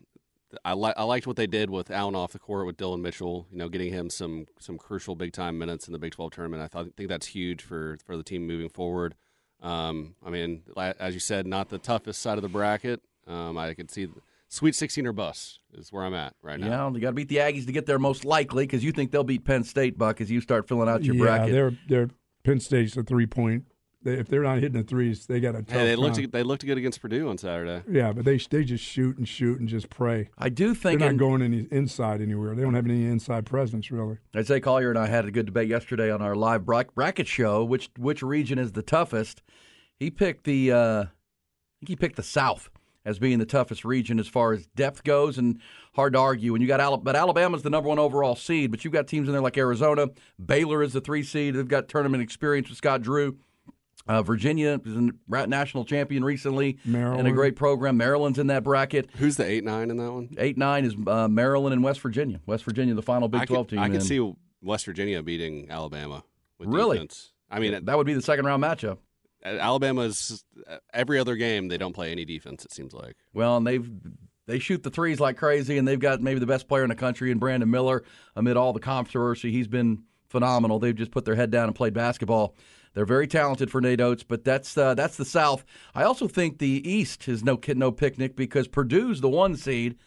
[0.63, 3.47] I, li- I liked what they did with Allen off the court with Dylan Mitchell.
[3.51, 6.61] You know, getting him some some crucial big time minutes in the Big Twelve tournament.
[6.61, 9.15] I thought think that's huge for for the team moving forward.
[9.61, 13.01] Um, I mean, as you said, not the toughest side of the bracket.
[13.25, 14.09] Um, I could see
[14.53, 16.67] Sweet 16 or bust is where I'm at right now.
[16.67, 19.09] Yeah, you got to beat the Aggies to get there most likely because you think
[19.09, 21.51] they'll beat Penn State, Buck, as you start filling out your yeah, bracket.
[21.53, 22.09] they're they're
[22.43, 23.65] Penn State's a three point.
[24.03, 25.77] They, if they're not hitting the threes, they got a tough.
[25.77, 26.29] Hey, they looked time.
[26.31, 27.83] they looked good against Purdue on Saturday.
[27.89, 30.29] Yeah, but they they just shoot and shoot and just pray.
[30.37, 32.55] I do think they're not in, going any inside anywhere.
[32.55, 34.17] They don't have any inside presence really.
[34.35, 37.63] I'd say Collier and I had a good debate yesterday on our live bracket show.
[37.63, 39.41] Which which region is the toughest?
[39.95, 41.07] He picked the uh, I
[41.79, 42.69] think he picked the South
[43.05, 45.59] as being the toughest region as far as depth goes, and
[45.93, 46.55] hard to argue.
[46.55, 49.27] And you got Al- but Alabama's the number one overall seed, but you've got teams
[49.27, 50.07] in there like Arizona,
[50.43, 51.55] Baylor is the three seed.
[51.55, 53.37] They've got tournament experience with Scott Drew.
[54.07, 57.19] Uh, Virginia is a national champion recently Maryland.
[57.19, 57.95] and a great program.
[57.95, 59.09] Maryland's in that bracket.
[59.17, 60.29] Who's the eight nine in that one?
[60.37, 62.41] Eight nine is uh, Maryland and West Virginia.
[62.45, 63.79] West Virginia, the final Big I Twelve could, team.
[63.83, 66.23] I can and see West Virginia beating Alabama.
[66.59, 66.97] With Really?
[66.97, 67.31] defense.
[67.49, 68.97] I mean, that would be the second round matchup.
[69.45, 70.43] Alabama's
[70.93, 72.65] every other game they don't play any defense.
[72.65, 73.15] It seems like.
[73.33, 73.89] Well, and they've
[74.47, 76.95] they shoot the threes like crazy, and they've got maybe the best player in the
[76.95, 78.03] country in Brandon Miller.
[78.35, 80.79] Amid all the controversy, he's been phenomenal.
[80.79, 82.55] They've just put their head down and played basketball.
[82.93, 85.65] They're very talented for Nate Oats, but that's uh, that's the South.
[85.95, 89.97] I also think the East is no no picnic because Purdue's the one seed,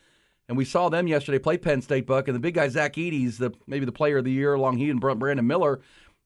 [0.48, 2.06] and we saw them yesterday play Penn State.
[2.06, 4.78] Buck and the big guy Zach Edey's the maybe the player of the year along
[4.78, 5.80] he and Brandon Miller.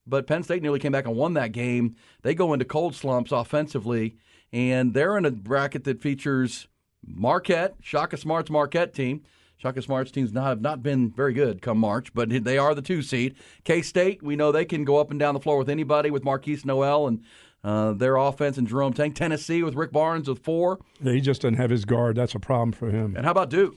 [0.05, 1.95] But Penn State nearly came back and won that game.
[2.21, 4.17] They go into cold slumps offensively,
[4.51, 6.67] and they're in a bracket that features
[7.05, 9.23] Marquette, Shaka Smart's Marquette team.
[9.61, 12.81] Shaka Smart's teams not, have not been very good come March, but they are the
[12.81, 13.35] two seed.
[13.63, 16.23] K State, we know they can go up and down the floor with anybody with
[16.23, 17.23] Markquis Nowell and
[17.63, 19.13] uh, their offense and Jerome Tang.
[19.13, 20.79] Tennessee with Rick Barnes with four.
[20.99, 22.15] Yeah, he just doesn't have his guard.
[22.15, 23.15] That's a problem for him.
[23.15, 23.75] And how about Duke?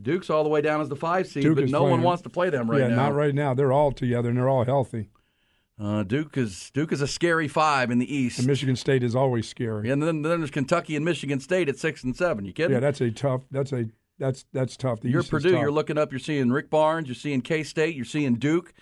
[0.00, 2.22] Duke's all the way down as the five seed, Duke but no playing- one wants
[2.22, 2.96] to play them right yeah, now.
[2.96, 3.52] not right now.
[3.52, 5.10] They're all together and they're all healthy.
[5.78, 8.38] Uh, Duke is Duke is a scary five in the East.
[8.38, 9.90] And Michigan State is always scary.
[9.90, 12.46] And then, then there's Kentucky and Michigan State at six and seven.
[12.46, 12.72] You kidding?
[12.72, 13.42] Yeah, that's a tough.
[13.50, 13.86] That's a
[14.18, 15.00] that's that's tough.
[15.00, 15.50] The you're East Purdue.
[15.50, 16.12] You're looking up.
[16.12, 17.08] You're seeing Rick Barnes.
[17.08, 17.94] You're seeing K State.
[17.94, 18.72] You're seeing Duke,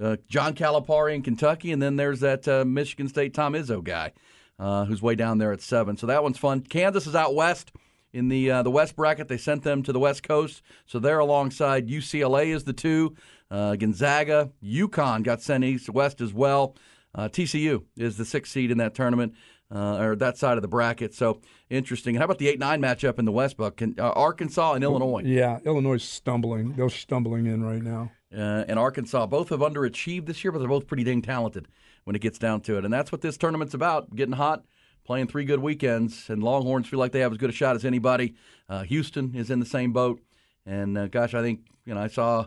[0.00, 4.12] uh, John Calipari in Kentucky, and then there's that uh, Michigan State Tom Izzo guy,
[4.58, 5.96] uh, who's way down there at seven.
[5.96, 6.60] So that one's fun.
[6.60, 7.72] Kansas is out west
[8.12, 9.28] in the uh, the West bracket.
[9.28, 13.16] They sent them to the West Coast, so they're alongside UCLA is the two.
[13.50, 16.76] Uh, Gonzaga, UConn got sent east west as well.
[17.14, 19.34] Uh, TCU is the sixth seed in that tournament.
[19.74, 21.12] Uh, or that side of the bracket.
[21.14, 22.14] So interesting.
[22.14, 23.56] How about the eight nine matchup in the West?
[23.56, 25.22] Buck Can, uh, Arkansas and Illinois.
[25.24, 26.74] Yeah, Illinois is stumbling.
[26.74, 28.12] They're stumbling in right now.
[28.32, 29.26] uh, and Arkansas.
[29.26, 31.66] Both have underachieved this year, but they're both pretty dang talented
[32.04, 32.84] when it gets down to it.
[32.84, 34.64] And that's what this tournament's about getting hot,
[35.04, 36.30] playing three good weekends.
[36.30, 38.34] And Longhorns feel like they have as good a shot as anybody.
[38.68, 40.20] Uh, Houston is in the same boat.
[40.66, 42.46] And uh, gosh, I think, you know, I saw.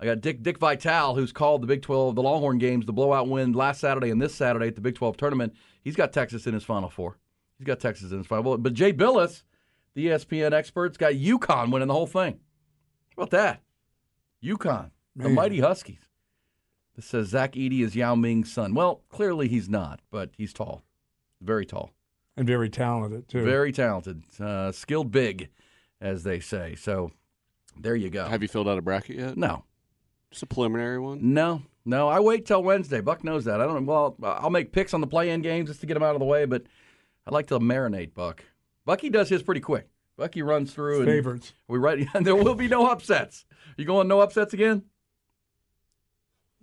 [0.00, 3.28] I got Dick Dick Vitale, who's called the Big 12, the Longhorn games, the blowout
[3.28, 5.54] win last Saturday and this Saturday at the Big 12 tournament.
[5.82, 7.18] He's got Texas in his Final Four.
[7.58, 8.58] He's got Texas in his Final Four.
[8.58, 9.42] But Jay Bilas,
[9.94, 12.40] the ESPN expert's got UConn winning the whole thing.
[13.16, 13.60] How about that?
[14.42, 16.08] UConn, the mighty Huskies.
[16.96, 18.74] This says Zach Edey is Yao Ming's son.
[18.74, 20.82] Well, clearly he's not, but he's tall,
[21.40, 21.90] very tall,
[22.36, 23.44] and very talented too.
[23.44, 25.48] very talented, uh, skilled big,
[26.00, 26.74] as they say.
[26.74, 27.10] So
[27.80, 28.26] there you go.
[28.26, 29.36] Have you filled out a bracket yet?
[29.38, 29.64] No,
[30.30, 31.32] Just a preliminary one.
[31.32, 32.08] no, no.
[32.08, 33.00] I wait till Wednesday.
[33.00, 33.60] Buck knows that.
[33.60, 33.86] I don't.
[33.86, 36.26] Well, I'll make picks on the play-in games just to get them out of the
[36.26, 36.64] way, but
[37.26, 38.44] I like to marinate Buck.
[38.84, 39.88] Bucky does his pretty quick.
[40.16, 40.98] Bucky runs through.
[41.00, 41.54] And Favorites.
[41.68, 42.06] We right.
[42.14, 43.44] And there will be no upsets.
[43.76, 44.82] You going no upsets again?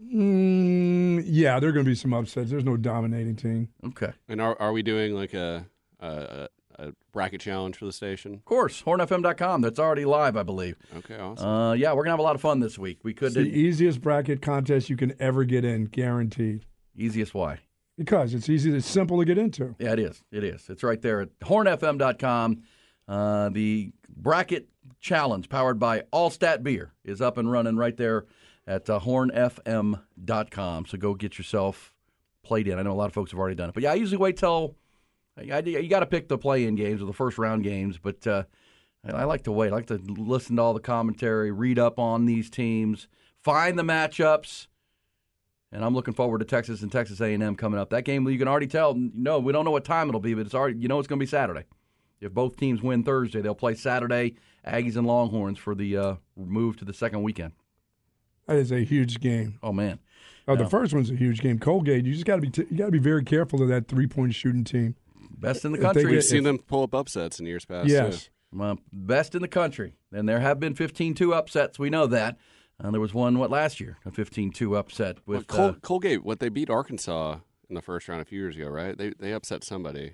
[0.02, 2.50] Mm, yeah, there are going to be some upsets.
[2.52, 3.70] There's no dominating team.
[3.86, 4.14] Okay.
[4.28, 5.66] And are are we doing like a
[6.00, 6.48] a,
[6.80, 8.34] a bracket challenge for the station?
[8.34, 9.62] Of course, hornfm.com.
[9.62, 10.76] That's already live, I believe.
[10.98, 11.48] Okay, awesome.
[11.48, 13.00] Uh, yeah, we're gonna have a lot of fun this week.
[13.04, 16.66] We could It's the easiest bracket contest you can ever get in, guaranteed.
[16.96, 17.60] easiest why.
[17.98, 19.76] Because it's easy, it's simple to get into.
[19.78, 20.24] Yeah, it is.
[20.32, 20.70] It is.
[20.70, 22.64] It's right there at hornfm.com.
[23.08, 24.70] Uh, the bracket
[25.02, 28.26] challenge powered by Allstat Beer is up and running right there
[28.68, 30.86] at uh, hornfm.com.
[30.86, 31.94] So go get yourself
[32.44, 32.80] played in.
[32.80, 33.74] I know a lot of folks have already done it.
[33.74, 34.76] But yeah, I usually wait till
[35.40, 37.98] I, I- you got to pick the play in games or the first round games.
[37.98, 38.44] But uh,
[39.06, 39.72] I, I like to wait.
[39.72, 43.08] I like to listen to all the commentary, read up on these teams,
[43.42, 44.68] find the matchups.
[45.72, 47.92] And I'm looking forward to Texas and Texas A&M coming up.
[47.92, 48.96] That game, you can already tell.
[48.96, 51.20] No, we don't know what time it'll be, but it's already you know it's going
[51.20, 51.66] to be Saturday.
[52.22, 54.36] If both teams win Thursday, they'll play Saturday.
[54.68, 57.54] Aggies and Longhorns for the uh, move to the second weekend.
[58.48, 59.60] That is a huge game.
[59.62, 60.00] Oh man,
[60.48, 61.60] Oh, the first one's a huge game.
[61.60, 63.88] Colgate, you just got to be t- you got to be very careful of that
[63.88, 64.96] three point shooting team.
[65.40, 66.04] Best in the country.
[66.04, 67.88] get- We've seen them pull up upsets in years past.
[67.90, 68.30] Yes, too.
[68.52, 69.94] Well, best in the country.
[70.12, 71.78] And there have been 15-2 upsets.
[71.80, 72.38] We know that.
[72.84, 76.24] Uh, there was one what last year, a 15-2 upset Well, with Col- uh, Colgate,
[76.24, 78.98] what they beat Arkansas in the first round a few years ago, right?
[78.98, 80.14] They they upset somebody.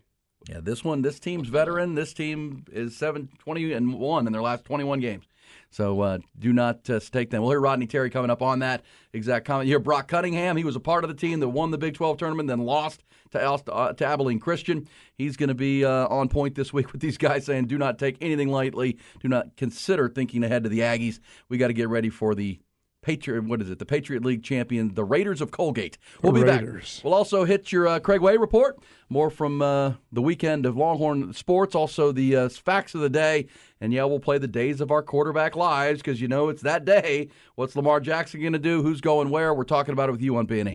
[0.49, 1.93] Yeah, this one, this team's veteran.
[1.95, 5.25] This team is 7 20 and 1 in their last 21 games.
[5.69, 7.41] So uh, do not uh, stake them.
[7.43, 8.83] We'll hear Rodney Terry coming up on that
[9.13, 9.67] exact comment.
[9.67, 10.57] You hear Brock Cunningham.
[10.57, 13.03] He was a part of the team that won the Big 12 tournament, then lost
[13.31, 14.87] to, uh, to Abilene Christian.
[15.17, 17.99] He's going to be uh, on point this week with these guys saying, do not
[17.99, 18.97] take anything lightly.
[19.21, 21.19] Do not consider thinking ahead to the Aggies.
[21.49, 22.59] We got to get ready for the
[23.05, 23.77] Patriot, what is it?
[23.77, 25.99] The Patriot League champion, the Raiders of Colgate.
[26.23, 26.97] We'll be Raiders.
[26.97, 27.05] back.
[27.05, 28.79] We'll also hit your uh, Craig Way report.
[29.09, 31.75] More from uh, the weekend of Longhorn sports.
[31.75, 33.45] Also the uh, facts of the day,
[33.79, 36.83] and yeah, we'll play the days of our quarterback lives because you know it's that
[36.83, 37.29] day.
[37.53, 38.81] What's Lamar Jackson going to do?
[38.81, 39.53] Who's going where?
[39.53, 40.74] We're talking about it with you on B&E.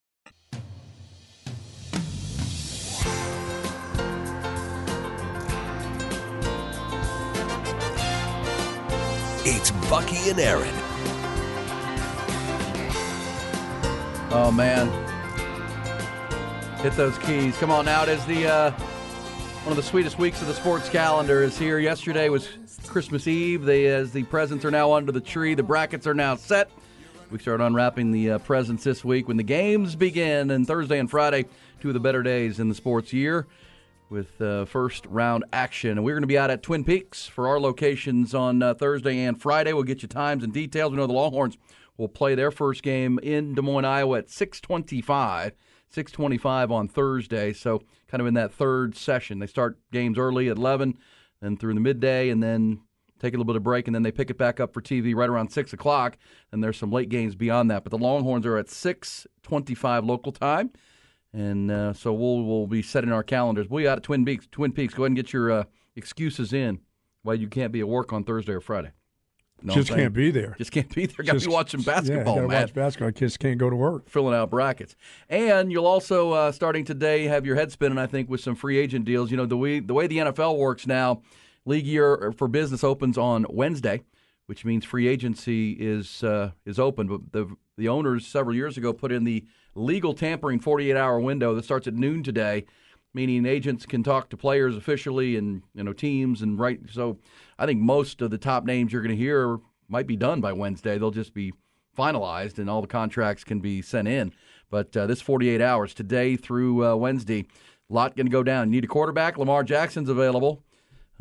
[9.53, 10.73] It's Bucky and Aaron.
[14.31, 14.87] Oh man,
[16.77, 17.57] hit those keys!
[17.57, 18.03] Come on now.
[18.03, 21.79] It is the uh, one of the sweetest weeks of the sports calendar is here.
[21.79, 22.47] Yesterday was
[22.87, 23.65] Christmas Eve.
[23.65, 26.71] They, as the presents are now under the tree, the brackets are now set.
[27.29, 31.11] We start unwrapping the uh, presents this week when the games begin, and Thursday and
[31.11, 31.43] Friday,
[31.81, 33.47] two of the better days in the sports year
[34.11, 35.91] with uh, first round action.
[35.91, 39.23] And we're going to be out at Twin Peaks for our locations on uh, Thursday
[39.23, 39.71] and Friday.
[39.71, 40.91] We'll get you times and details.
[40.91, 41.57] We know the Longhorns
[41.97, 45.53] will play their first game in Des Moines, Iowa at 625.
[45.89, 49.39] 625 on Thursday, so kind of in that third session.
[49.39, 50.97] They start games early at 11,
[51.41, 52.79] then through the midday, and then
[53.19, 55.13] take a little bit of break, and then they pick it back up for TV
[55.13, 56.17] right around 6 o'clock.
[56.51, 57.83] And there's some late games beyond that.
[57.83, 60.71] But the Longhorns are at 625 local time.
[61.33, 63.69] And uh, so we'll we'll be setting our calendars.
[63.69, 64.47] We out at Twin Peaks.
[64.51, 64.93] Twin Peaks.
[64.93, 65.63] Go ahead and get your uh,
[65.95, 66.79] excuses in
[67.23, 68.91] why you can't be at work on Thursday or Friday.
[69.63, 70.55] Know just can't be there.
[70.57, 71.23] Just can't be there.
[71.23, 73.11] Got to be watching basketball, gotta man watch basketball.
[73.11, 74.09] Kids can't go to work.
[74.09, 74.95] filling out brackets.
[75.29, 77.99] And you'll also uh, starting today have your head spinning.
[77.99, 79.29] I think with some free agent deals.
[79.29, 81.21] You know the way the way the NFL works now,
[81.65, 84.01] league year for business opens on Wednesday,
[84.47, 87.07] which means free agency is uh, is open.
[87.07, 91.55] But the the owners several years ago put in the legal tampering 48 hour window
[91.55, 92.65] that starts at noon today.
[93.13, 96.79] Meaning agents can talk to players officially and you know teams and right.
[96.89, 97.17] So
[97.59, 99.57] I think most of the top names you're going to hear
[99.89, 100.97] might be done by Wednesday.
[100.97, 101.51] They'll just be
[101.97, 104.31] finalized and all the contracts can be sent in.
[104.69, 107.45] But uh, this 48 hours today through uh, Wednesday,
[107.89, 108.67] a lot going to go down.
[108.67, 109.37] You need a quarterback.
[109.37, 110.63] Lamar Jackson's available.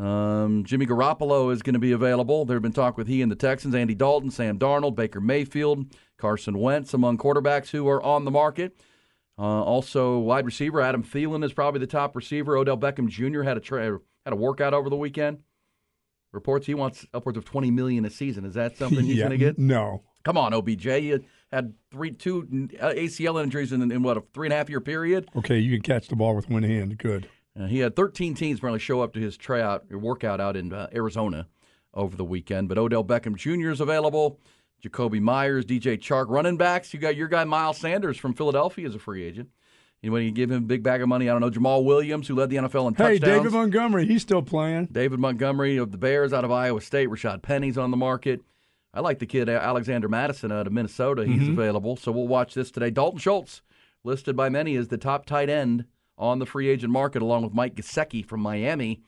[0.00, 2.44] Um, Jimmy Garoppolo is going to be available.
[2.46, 5.94] There have been talk with he and the Texans, Andy Dalton, Sam Darnold, Baker Mayfield,
[6.16, 8.80] Carson Wentz among quarterbacks who are on the market.
[9.38, 12.56] Uh, also, wide receiver Adam Thielen is probably the top receiver.
[12.56, 13.42] Odell Beckham Jr.
[13.42, 15.38] had a tra- had a workout over the weekend.
[16.32, 18.44] Reports he wants upwards of 20 million a season.
[18.44, 19.58] Is that something he's Yeah, going to get?
[19.58, 20.02] No.
[20.24, 20.86] Come on, OBJ.
[20.86, 24.68] You had three, two uh, ACL injuries in, in what a three and a half
[24.70, 25.28] year period.
[25.36, 26.96] Okay, you can catch the ball with one hand.
[26.98, 27.28] Good.
[27.58, 30.72] Uh, he had 13 teams apparently show up to his tryout or workout out in
[30.72, 31.48] uh, Arizona
[31.94, 32.68] over the weekend.
[32.68, 33.70] But Odell Beckham Jr.
[33.70, 34.38] is available.
[34.84, 36.94] Jakobi Meyers, DJ Chark, running backs.
[36.94, 39.50] You got your guy Miles Sanders from Philadelphia as a free agent.
[40.02, 41.28] Anybody to give him a big bag of money?
[41.28, 41.50] I don't know.
[41.50, 43.42] Jamaal Williams, who led the NFL in Hey, touchdowns.
[43.42, 44.88] David Montgomery, he's still playing.
[44.90, 47.10] David Montgomery of the Bears out of Iowa State.
[47.10, 48.40] Rashaad Penny's on the market.
[48.94, 51.26] I like the kid Alexander Mattison out of Minnesota.
[51.26, 51.52] He's Mhm.
[51.52, 51.96] available.
[51.96, 52.88] So we'll watch this today.
[52.88, 53.60] Dalton Schultz,
[54.02, 55.84] listed by many as the top tight end
[56.20, 59.02] on the free agent market, along with Mike Gesicki from Miami.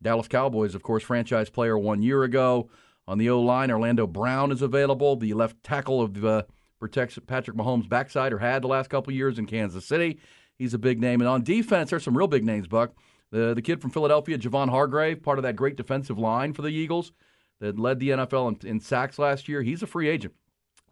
[0.00, 2.70] Dallas Cowboys, of course, franchise player one year ago.
[3.08, 5.16] On the O line, Orlando Brown is available.
[5.16, 6.42] The left tackle of uh,
[6.78, 10.20] protects Patrick Mahomes' backside, or had the last couple years in Kansas City.
[10.56, 11.20] He's a big name.
[11.22, 12.92] And on defense, there's some real big names, Buck.
[13.30, 16.68] The the kid from Philadelphia, Javon Hargrave, part of that great defensive line for the
[16.68, 17.12] Eagles
[17.60, 19.62] that led the NFL in, in sacks last year.
[19.62, 20.34] He's a free agent.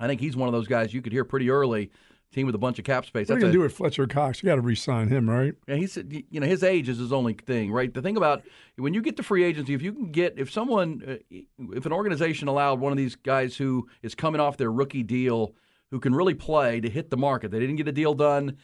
[0.01, 1.91] I think he's one of those guys you could hear pretty early.
[2.33, 3.29] Team with a bunch of cap space.
[3.29, 4.43] What are you going to do with Fletcher Cox?
[4.43, 5.55] You got to re-sign him, right?
[5.69, 7.93] yeah, he's you know his age is his only thing, right?
[7.93, 8.43] The thing about
[8.77, 11.37] when you get to free agency, if you can get if someone uh,
[11.73, 15.55] if an organization allowed one of these guys who is coming off their rookie deal
[15.91, 18.57] who can really play to hit the market, they didn't get a deal done,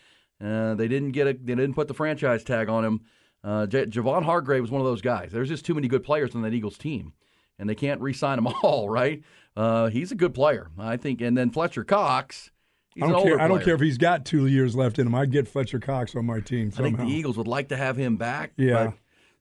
[0.44, 3.00] uh, they didn't get a they didn't put the franchise tag on him.
[3.44, 5.30] Uh, J- Javon Hargrave was one of those guys.
[5.32, 7.12] There's just too many good players on that Eagles team,
[7.58, 9.22] and they can't re-sign them all, right?
[9.56, 11.20] Uh, he's a good player, I think.
[11.20, 12.50] And then Fletcher Cox.
[12.94, 13.40] He's I don't care.
[13.40, 15.14] I don't care if he's got two years left in him.
[15.14, 16.88] I'd get Fletcher Cox on my team Somehow.
[16.88, 18.52] I think the Eagles would like to have him back.
[18.56, 18.86] Yeah.
[18.86, 18.94] but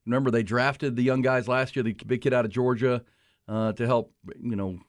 [0.05, 3.03] remember, they drafted the young guys last year, the big kid out of Georgia,
[3.47, 4.79] uh, to help you know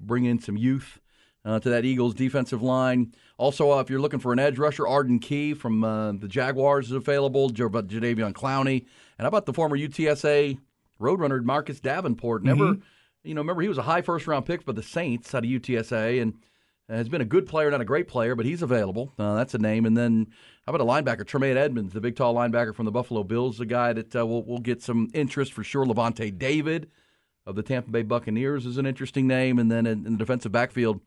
[0.00, 0.98] bring in some youth
[1.44, 3.12] uh, to that Eagles defensive line.
[3.38, 6.86] Also, uh, if you're looking for an edge rusher, Arden Key from uh, the Jaguars
[6.86, 7.50] is available.
[7.50, 8.80] J- Jadeveon Clowney,
[9.16, 10.58] and how about the former UTSA
[11.00, 12.42] Roadrunner Marcus Davenport?
[12.42, 12.82] Never, Mhm.
[13.22, 15.50] you know, remember he was a high first round pick for the Saints out of
[15.50, 16.34] UTSA, and
[16.96, 19.12] has been a good player, not a great player, but he's available.
[19.18, 19.84] Uh, that's a name.
[19.84, 20.28] And then
[20.66, 23.66] how about a linebacker, Tremaine Edmunds, the big tall linebacker from the Buffalo Bills, the
[23.66, 25.84] guy that uh, will will get some interest for sure.
[25.84, 26.90] Lavonte David
[27.46, 29.58] of the Tampa Bay Buccaneers is an interesting name.
[29.58, 31.00] And then in, in the defensive backfield,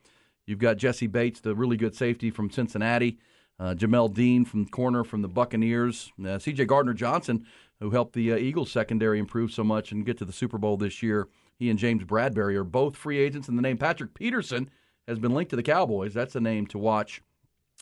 [0.45, 3.19] you've got Jessie Bates, the really good safety from Cincinnati.
[3.59, 6.11] Uh, Jamel Dean from corner from the Buccaneers.
[6.25, 6.65] Uh, C.J.
[6.65, 7.45] Gardner Johnson,
[7.79, 10.77] who helped the uh, Eagles secondary improve so much and get to the Super Bowl
[10.77, 11.27] this year.
[11.59, 14.71] He and James Bradberry are both free agents, and the name Patrick Peterson
[15.07, 16.13] has been linked to the Cowboys.
[16.13, 17.21] That's a name to watch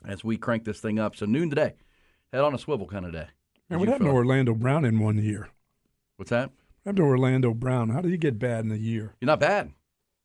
[0.06, 1.16] as we crank this thing up.
[1.16, 1.74] So noon today,
[2.32, 3.28] head on a swivel kind of day.
[3.70, 4.16] And As what you happened to.
[4.16, 5.50] Orlando Brown in one year?
[6.18, 6.50] What's that?
[6.84, 7.90] What happened to Orlando Brown?
[7.90, 9.16] How did he get bad in a year?
[9.22, 9.74] You're not bad.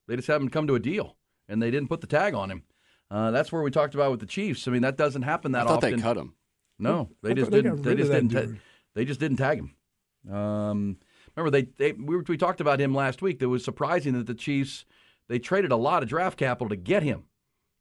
[0.07, 1.17] They just haven't come to a deal,
[1.49, 2.63] and they didn't put the tag on him.
[3.11, 4.67] Uh, that's where we talked about with the Chiefs.
[4.67, 5.71] I mean, that doesn't happen that often.
[5.71, 5.97] I thought often.
[5.97, 6.35] they cut him.
[6.79, 7.77] No, they I just they didn't.
[7.77, 8.29] got They just didn't.
[8.31, 8.59] ta-
[8.95, 10.35] they just didn't tag him.
[10.35, 10.97] Um,
[11.37, 13.39] remember, they, they we, were, we talked about him last week.
[13.39, 14.85] That was surprising that the Chiefs
[15.29, 17.25] they traded a lot of draft capital to get him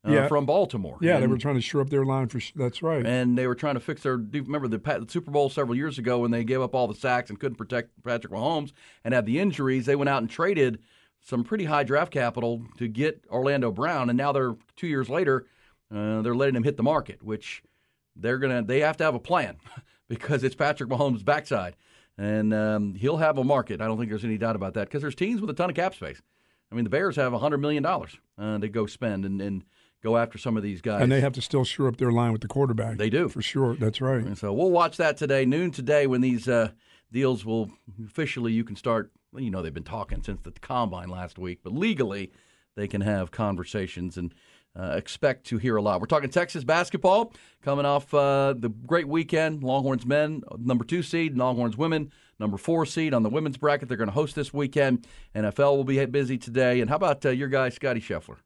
[0.07, 0.27] uh, Yeah.
[0.27, 0.97] from Baltimore.
[1.01, 2.39] Yeah, they were trying to shore up their line for.
[2.55, 3.05] That's right.
[3.05, 4.17] and they were trying to fix their.
[4.17, 7.29] Remember the, the Super Bowl several years ago when they gave up all the sacks
[7.29, 8.71] and couldn't protect Patrick Mahomes
[9.03, 9.85] and had the injuries.
[9.85, 10.79] They went out and traded
[11.25, 15.45] some pretty high draft capital to get Orlando Brown, and now they're two years later.
[15.93, 17.61] Uh, they're letting him hit the market, which
[18.15, 18.61] they're gonna.
[18.63, 19.57] They have to have a plan
[20.09, 21.75] because it's Patrick Mahomes' backside,
[22.17, 23.79] and um, he'll have a market.
[23.79, 25.75] I don't think there's any doubt about that because there's teams with a ton of
[25.75, 26.21] cap space.
[26.73, 29.63] I mean, the Bears have hundred million dollars uh, to go spend and, and
[30.01, 31.03] go after some of these guys.
[31.03, 32.97] and they have to still shore up their line with the quarterback.
[32.97, 33.75] They do for sure.
[33.75, 34.23] That's right.
[34.23, 36.71] And so we'll watch that today, noon today, when these uh,
[37.11, 37.69] deals will
[38.03, 39.11] officially you can start.
[39.31, 42.31] Well, you know they've been talking since the combine last week, but legally
[42.75, 44.33] they can have conversations and
[44.75, 46.01] uh, expect to hear a lot.
[46.01, 49.63] We're talking Texas basketball coming off uh, the great weekend.
[49.63, 53.87] Longhorns men number two seed, Longhorns women number four seed on the women's bracket.
[53.87, 55.07] They're going to host this weekend.
[55.35, 56.81] NFL will be busy today.
[56.81, 58.37] And how about uh, your guy Scottie Scheffler?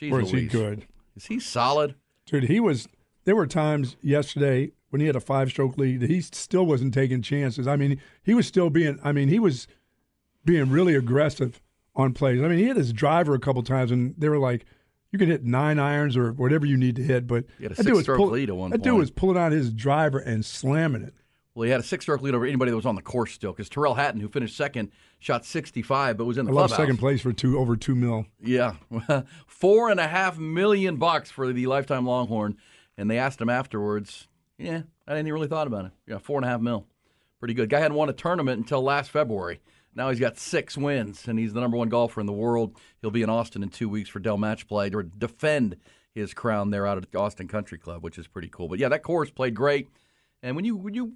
[0.00, 0.86] Jeez Or is he good?
[1.16, 1.94] Is he solid?
[2.26, 2.88] Dude, he was.
[3.24, 7.22] There were times yesterday when he had a five-stroke lead that he still wasn't taking
[7.22, 7.68] chances.
[7.68, 8.98] I mean, he was still being.
[9.04, 9.66] I mean, he was
[10.44, 11.60] being really aggressive
[11.94, 12.42] on plays.
[12.42, 14.64] I mean, he hit his driver a couple times, and they were like,
[15.10, 17.74] "You can hit nine irons or whatever you need to hit." But He had a
[17.76, 21.02] that dude pull- lead at one That dude was pulling out his driver and slamming
[21.02, 21.14] it.
[21.54, 23.68] Well, he had a six-stroke lead over anybody that was on the course still, because
[23.68, 26.82] Tyrrell Hatton, who finished second, shot 65, but was in the I love clubhouse.
[26.82, 28.24] second place for two over two mil.
[28.42, 28.74] Yeah,
[29.46, 32.56] four and a half million bucks for the lifetime Longhorn,
[32.96, 34.28] and they asked him afterwards.
[34.56, 35.92] Yeah, I didn't even really thought about it.
[36.06, 36.86] Yeah, four and a half mil,
[37.38, 37.68] pretty good.
[37.68, 39.60] Guy hadn't won a tournament until last February.
[39.94, 42.78] Now he's got six wins, and he's the number one golfer in the world.
[43.02, 45.76] He'll be in Austin in two weeks for Dell Match Play to defend
[46.14, 48.68] his crown there out at the Austin Country Club, which is pretty cool.
[48.68, 49.88] But yeah, that course played great,
[50.42, 51.12] and when you when you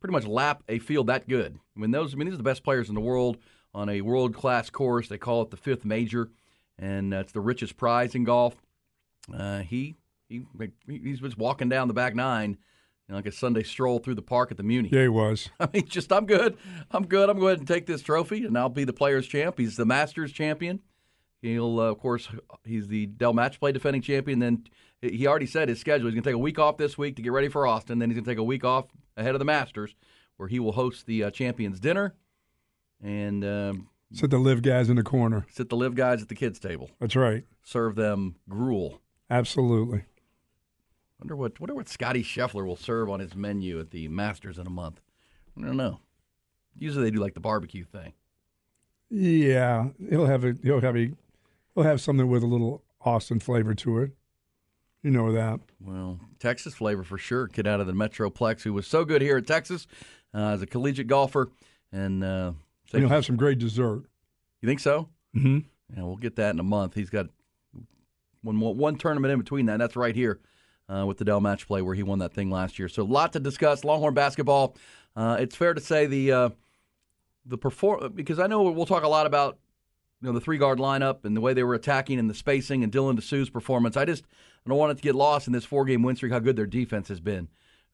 [0.00, 1.58] pretty much lap a field that good.
[1.76, 2.14] I mean, those.
[2.14, 3.38] I mean, these are the best players in the world
[3.74, 5.08] on a world class course.
[5.08, 6.30] They call it the fifth major,
[6.78, 8.54] and that's the richest prize in golf.
[9.32, 9.96] Uh, he
[10.28, 10.42] he
[10.86, 12.58] he's just walking down the back nine
[13.08, 14.88] you know, like a Sunday stroll through the park at the Muni.
[14.90, 15.50] Yeah, he was.
[15.60, 16.56] I mean, just I'm good.
[16.90, 17.28] I'm good.
[17.28, 19.58] I'm going to take this trophy, and I'll be the players' champ.
[19.58, 20.80] He's the Masters champion.
[21.42, 22.28] He'll, uh, of course,
[22.64, 24.38] he's the Dell Match Play defending champion.
[24.38, 24.64] Then
[25.04, 26.06] he already said his schedule.
[26.06, 27.98] He's going to take a week off this week to get ready for Austin.
[27.98, 28.86] Then he's going to take a week off
[29.16, 29.94] ahead of the Masters,
[30.36, 32.14] where he will host the uh, Champions Dinner
[33.02, 35.46] and um, sit the live guys in the corner.
[35.50, 36.90] Sit the live guys at the kids' table.
[37.00, 37.44] That's right.
[37.62, 39.00] Serve them gruel.
[39.30, 40.04] Absolutely.
[41.20, 44.66] Wonder what wonder what Scottie Scheffler will serve on his menu at the Masters in
[44.66, 45.00] a month.
[45.56, 46.00] I don't know.
[46.76, 48.12] Usually they do like the barbecue thing.
[49.10, 51.12] Yeah, he'll have a he'll have a
[51.74, 54.10] he'll have something with a little Austin flavor to it.
[55.04, 55.60] You know that.
[55.80, 57.46] Well, Texas flavor for sure.
[57.46, 59.86] Kid out of the Metroplex who was so good here at Texas
[60.34, 61.50] uh, as a collegiate golfer,
[61.92, 62.52] and uh,
[62.86, 64.04] he'll have some great dessert.
[64.62, 65.10] You think so?
[65.36, 65.58] Mm-hmm.
[65.94, 66.94] Yeah, we'll get that in a month.
[66.94, 67.26] He's got
[68.40, 69.78] one one tournament in between that.
[69.78, 70.40] That's right here
[70.88, 72.88] uh, with the Dell Match Play where he won that thing last year.
[72.88, 73.84] So a lot to discuss.
[73.84, 74.74] Longhorn basketball.
[75.14, 76.48] Uh, it's fair to say the uh,
[77.44, 79.58] the perform because I know we'll talk a lot about
[80.24, 82.92] know the three guard lineup and the way they were attacking and the spacing and
[82.92, 83.96] Dylan Disu's performance.
[83.96, 84.24] I just
[84.64, 86.56] I don't want it to get lost in this four game win streak how good
[86.56, 87.48] their defense has been.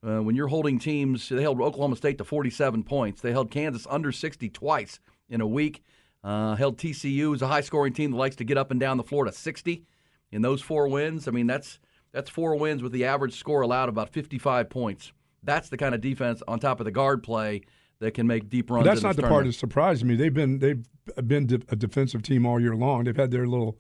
[0.07, 3.21] Uh, when you're holding teams, they held Oklahoma State to 47 points.
[3.21, 5.83] They held Kansas under 60 twice in a week.
[6.25, 8.97] Uh, held TCU as a high scoring team that likes to get up and down
[8.97, 9.85] the floor to 60
[10.33, 11.29] in those four wins.
[11.29, 11.79] I mean that's
[12.13, 15.13] that's four wins with the average score allowed about 55 points.
[15.43, 17.63] That's the kind of defense on top of the guard play
[18.01, 18.85] that can make deep runs.
[18.85, 20.17] But that's not the part that surprised me.
[20.17, 20.85] They've been they've
[21.27, 23.05] been a defensive team all year long.
[23.05, 23.79] They've had their little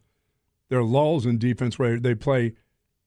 [0.68, 2.52] their lulls in defense where they play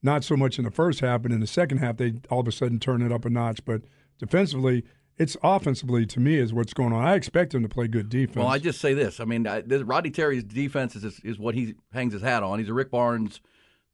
[0.02, 2.48] not so much in the first half, but in the second half they all of
[2.48, 3.64] a sudden turn it up a notch.
[3.64, 3.82] But
[4.18, 4.84] defensively,
[5.16, 7.04] it's offensively to me is what's going on.
[7.04, 8.36] I expect them to play good defense.
[8.36, 9.20] Well, I just say this.
[9.20, 12.58] I mean, I, this, Rodney Terry's defense is is what he hangs his hat on.
[12.58, 13.40] He's a Rick Barnes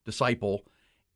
[0.04, 0.64] disciple.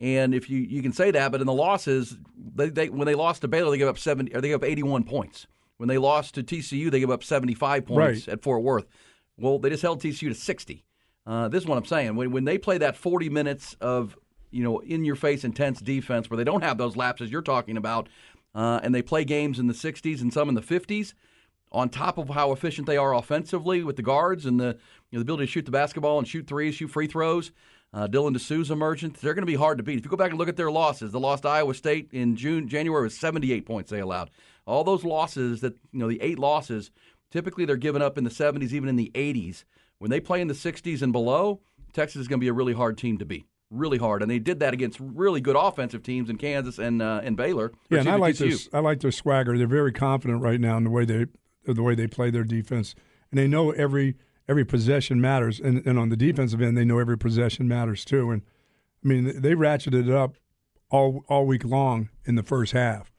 [0.00, 3.14] And if you, you can say that, but in the losses, they, they when they
[3.14, 5.46] lost to Baylor, they gave up seventy or they gave up eighty one points.
[5.76, 8.32] When they lost to TCU, they gave up seventy five points Right.
[8.34, 8.86] at Fort Worth.
[9.36, 10.84] Well, they just held TCU to sixty.
[11.26, 12.16] Uh, this is what I'm saying.
[12.16, 14.16] When when they play that forty minutes of
[14.50, 17.76] you know in your face intense defense, where they don't have those lapses you're talking
[17.76, 18.08] about,
[18.54, 21.14] uh, and they play games in the sixties and some in the fifties,
[21.72, 24.78] on top of how efficient they are offensively with the guards and the
[25.10, 27.50] you know, the ability to shoot the basketball and shoot threes, shoot free throws.
[27.92, 29.20] Uh, Dylan D'Souza emergent.
[29.20, 29.98] They're going to be hard to beat.
[29.98, 32.34] If you go back and look at their losses, the lost to Iowa State in
[32.34, 34.30] June, January was 78 points they allowed.
[34.66, 36.90] All those losses that you know, the eight losses,
[37.30, 39.64] typically they're given up in the 70s, even in the 80s.
[39.98, 41.60] When they play in the 60s and below,
[41.92, 43.46] Texas is going to be a really hard team to beat.
[43.70, 47.22] Really hard, and they did that against really good offensive teams in Kansas and uh,
[47.24, 47.72] and Baylor.
[47.88, 48.68] yeah, and I like this.
[48.72, 49.56] I like their swagger.
[49.58, 51.26] They're very confident right now in the way they
[51.66, 52.94] the way they play their defense,
[53.30, 54.16] and they know every
[54.48, 55.58] every possession matters.
[55.58, 58.30] And, and on the defensive end, they know every possession matters too.
[58.30, 58.42] And
[59.04, 60.36] I mean, they ratcheted it up
[60.90, 63.10] all all week long in the first half.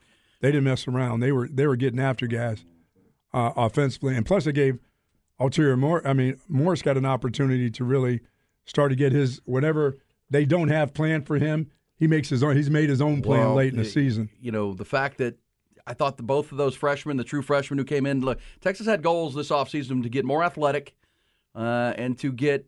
[0.46, 1.22] They didn't mess around.
[1.22, 2.64] They were they were getting after guys
[3.34, 4.78] uh, offensively, and plus they gave
[5.41, 6.08] Arterio Moore.
[6.08, 8.20] I mean, Morris got an opportunity to really
[8.64, 9.98] start to get his whatever
[10.30, 11.72] they don't have planned for him.
[11.98, 12.56] He makes his own.
[12.56, 14.30] He's made his own plan Well, late in the season.
[14.39, 15.39] You know, the fact that
[15.88, 18.86] I thought that both of those freshmen, the true freshmen who came in, look, Texas
[18.86, 20.96] had goals this offseason to get more athletic
[21.56, 22.68] uh, and to get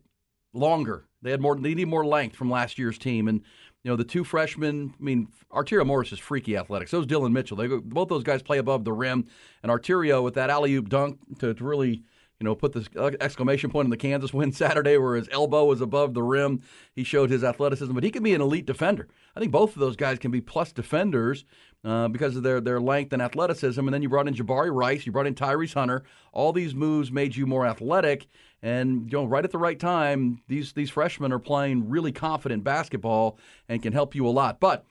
[0.52, 1.04] longer.
[1.22, 1.54] They had more.
[1.54, 3.42] They need more length from last year's team, and
[3.84, 4.94] you know the two freshmen.
[4.98, 6.88] I mean, Arterio Morris is freaky athletic.
[6.88, 7.56] So is Dillon Mitchell.
[7.56, 9.26] They go, both those guys play above the rim,
[9.62, 12.02] and Arterio with that alley oop dunk to, to really.
[12.40, 12.86] You know, put this
[13.20, 16.62] exclamation point in the Kansas win Saturday where his elbow was above the rim.
[16.94, 19.08] He showed his athleticism, but he can be an elite defender.
[19.34, 21.44] I think both of those guys can be plus defenders
[21.82, 23.80] uh, because of their, their length and athleticism.
[23.80, 26.04] And then you brought in Jabari Rice, you brought in Tyrese Hunter.
[26.32, 28.28] All these moves made you more athletic.
[28.62, 32.64] And you know, right at the right time, these these freshmen are playing really confident
[32.64, 33.38] basketball
[33.68, 34.58] and can help you a lot.
[34.58, 34.84] But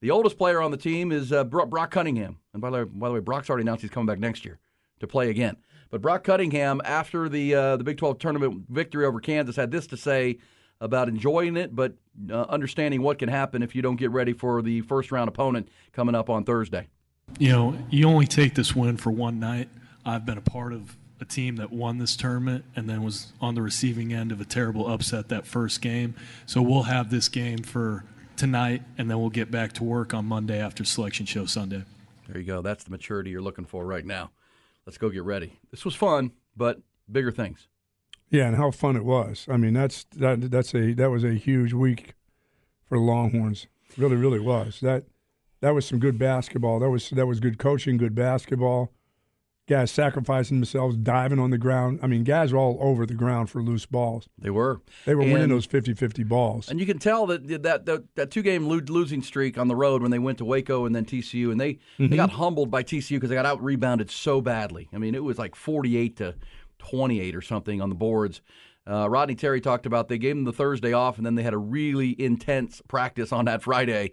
[0.00, 2.38] the oldest player on the team is uh, Brock Cunningham.
[2.52, 4.58] And by the, way, by the way, Brock's already announced he's coming back next year
[5.00, 5.56] to play again.
[5.90, 9.86] But Brock Cunningham, after the uh, the Big 12 tournament victory over Kansas, had this
[9.88, 10.38] to say
[10.80, 11.94] about enjoying it, but
[12.30, 15.68] uh, understanding what can happen if you don't get ready for the first round opponent
[15.92, 16.88] coming up on Thursday.
[17.38, 19.68] You know, you only take this win for one night.
[20.04, 23.54] I've been a part of a team that won this tournament and then was on
[23.54, 26.14] the receiving end of a terrible upset that first game.
[26.46, 28.04] So we'll have this game for
[28.36, 31.84] tonight, and then we'll get back to work on Monday after selection show Sunday.
[32.28, 32.62] There you go.
[32.62, 34.30] That's the maturity you're looking for right now.
[34.86, 35.52] Let's go get ready.
[35.70, 37.68] This was fun, but bigger things.
[38.30, 39.46] Yeah, and how fun it was.
[39.48, 42.14] I mean, that's that that's a that was a huge week
[42.88, 43.66] for the Longhorns.
[43.96, 44.80] Really, really was.
[44.80, 45.04] That
[45.60, 46.80] that was some good basketball.
[46.80, 48.90] That was that was good coaching, good basketball,
[49.66, 51.98] guys sacrificing themselves, diving on the ground.
[52.02, 54.28] I mean, guys were all over the ground for loose balls.
[54.38, 54.80] They were.
[55.06, 56.68] They were winning those 50-50 balls.
[56.68, 60.02] And you can tell that that that, that two game losing streak on the road
[60.02, 62.08] when they went to Waco and then TCU, and they Mm-hmm.
[62.08, 64.88] they got humbled by TCU because they got out rebounded so badly.
[64.92, 66.34] I mean, it was like forty eight to
[66.78, 68.42] twenty eight or something on the boards.
[68.86, 71.54] Uh, Rodney Terry talked about they gave them the Thursday off, and then they had
[71.54, 74.12] a really intense practice on that Friday.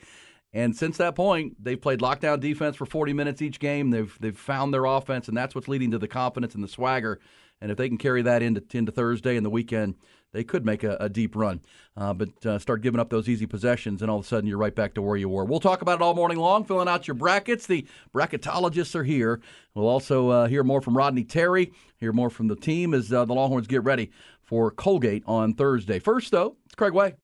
[0.53, 3.89] And since that point, they've played lockdown defense for 40 minutes each game.
[3.89, 7.19] They've they've found their offense, and that's what's leading to the confidence and the swagger.
[7.61, 9.95] And if they can carry that into into Thursday and the weekend,
[10.33, 11.61] they could make a, a deep run.
[11.95, 14.57] Uh, but uh, start giving up those easy possessions, and all of a sudden you're
[14.57, 15.45] right back to where you were.
[15.45, 17.67] We'll talk about it all morning long, filling out your brackets.
[17.67, 19.41] The bracketologists are here.
[19.73, 23.25] We'll also uh, hear more from Rodney Terry, hear more from the team as uh,
[23.25, 25.99] the Longhorns get ready for Colgate on Thursday.
[25.99, 27.15] First, though, it's Craig Way.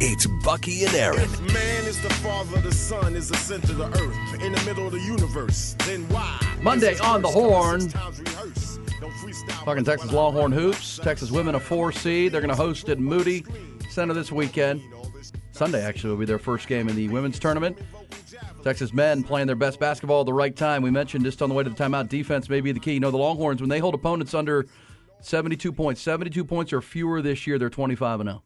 [0.00, 1.28] It's Bucky and Aaron.
[1.46, 4.86] Man is the father, the sun is the center of the earth, in the middle
[4.86, 5.74] of the universe.
[5.80, 6.40] Then why?
[6.62, 7.88] Monday on the horn.
[7.88, 8.78] Times rehearse.
[9.00, 9.64] Don't freestyle.
[9.64, 10.98] Talking Texas Longhorn hoops.
[10.98, 12.30] Texas women a four seed.
[12.30, 13.44] They're going to host at Moody
[13.90, 14.82] Center this weekend.
[15.50, 17.76] Sunday actually will be their first game in the women's tournament.
[18.62, 20.80] Texas men playing their best basketball at the right time.
[20.80, 22.08] We mentioned just on the way to the timeout.
[22.08, 22.92] Defense may be the key.
[22.92, 24.66] You know the Longhorns when they hold opponents under
[25.22, 28.42] 72 points, 72 points or fewer this year, they're 25 and 0.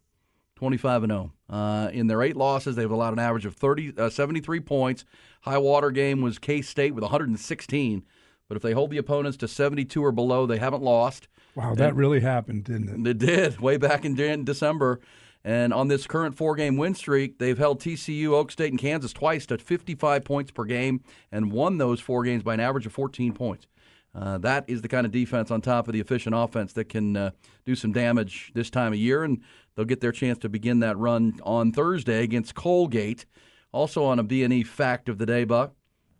[0.55, 1.33] 25 and 0.
[1.49, 5.05] Uh, in their eight losses, they've allowed an average of 30, uh, 73 points.
[5.41, 8.03] High water game was K State with 116.
[8.47, 11.27] But if they hold the opponents to 72 or below, they haven't lost.
[11.55, 13.09] Wow, that really happened, didn't it?
[13.09, 14.99] It did way back in December.
[15.45, 19.11] And on this current four game win streak, they've held TCU, Oak State, and Kansas
[19.11, 21.01] twice to 55 points per game
[21.31, 23.67] and won those four games by an average of 14 points.
[24.15, 27.17] Uh, that is the kind of defense on top of the efficient offense that can
[27.17, 27.31] uh,
[27.65, 29.41] do some damage this time of year, and
[29.75, 33.25] they'll get their chance to begin that run on Thursday against Colgate.
[33.71, 35.73] Also on a B&E fact of the day, Buck.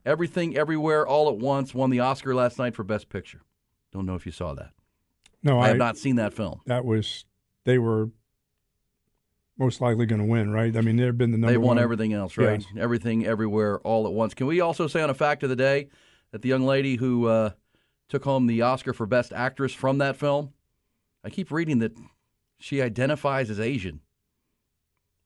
[0.05, 3.41] Everything, Everywhere, All at Once won the Oscar last night for Best Picture.
[3.91, 4.71] Don't know if you saw that.
[5.43, 6.61] No, I I have not seen that film.
[6.65, 7.25] That was
[7.63, 8.09] they were
[9.57, 10.75] most likely going to win, right?
[10.75, 11.79] I mean, they've been the number They won one.
[11.79, 12.65] everything else, right?
[12.77, 14.33] Everything, everywhere, all at once.
[14.33, 15.89] Can we also say on a fact of the day
[16.31, 17.51] that the young lady who uh,
[18.09, 20.53] took home the Oscar for Best Actress from that film,
[21.23, 21.97] I keep reading that
[22.59, 24.01] she identifies as Asian.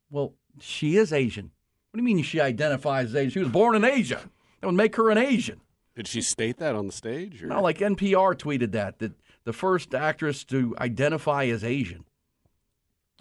[0.09, 1.51] Well, she is Asian.
[1.91, 3.32] What do you mean she identifies as Asian?
[3.32, 4.21] She was born in Asia.
[4.61, 5.61] That would make her an Asian.
[5.95, 7.43] Did she state that on the stage?
[7.43, 7.47] Or?
[7.47, 9.13] No, like NPR tweeted that that
[9.45, 12.05] the first actress to identify as Asian.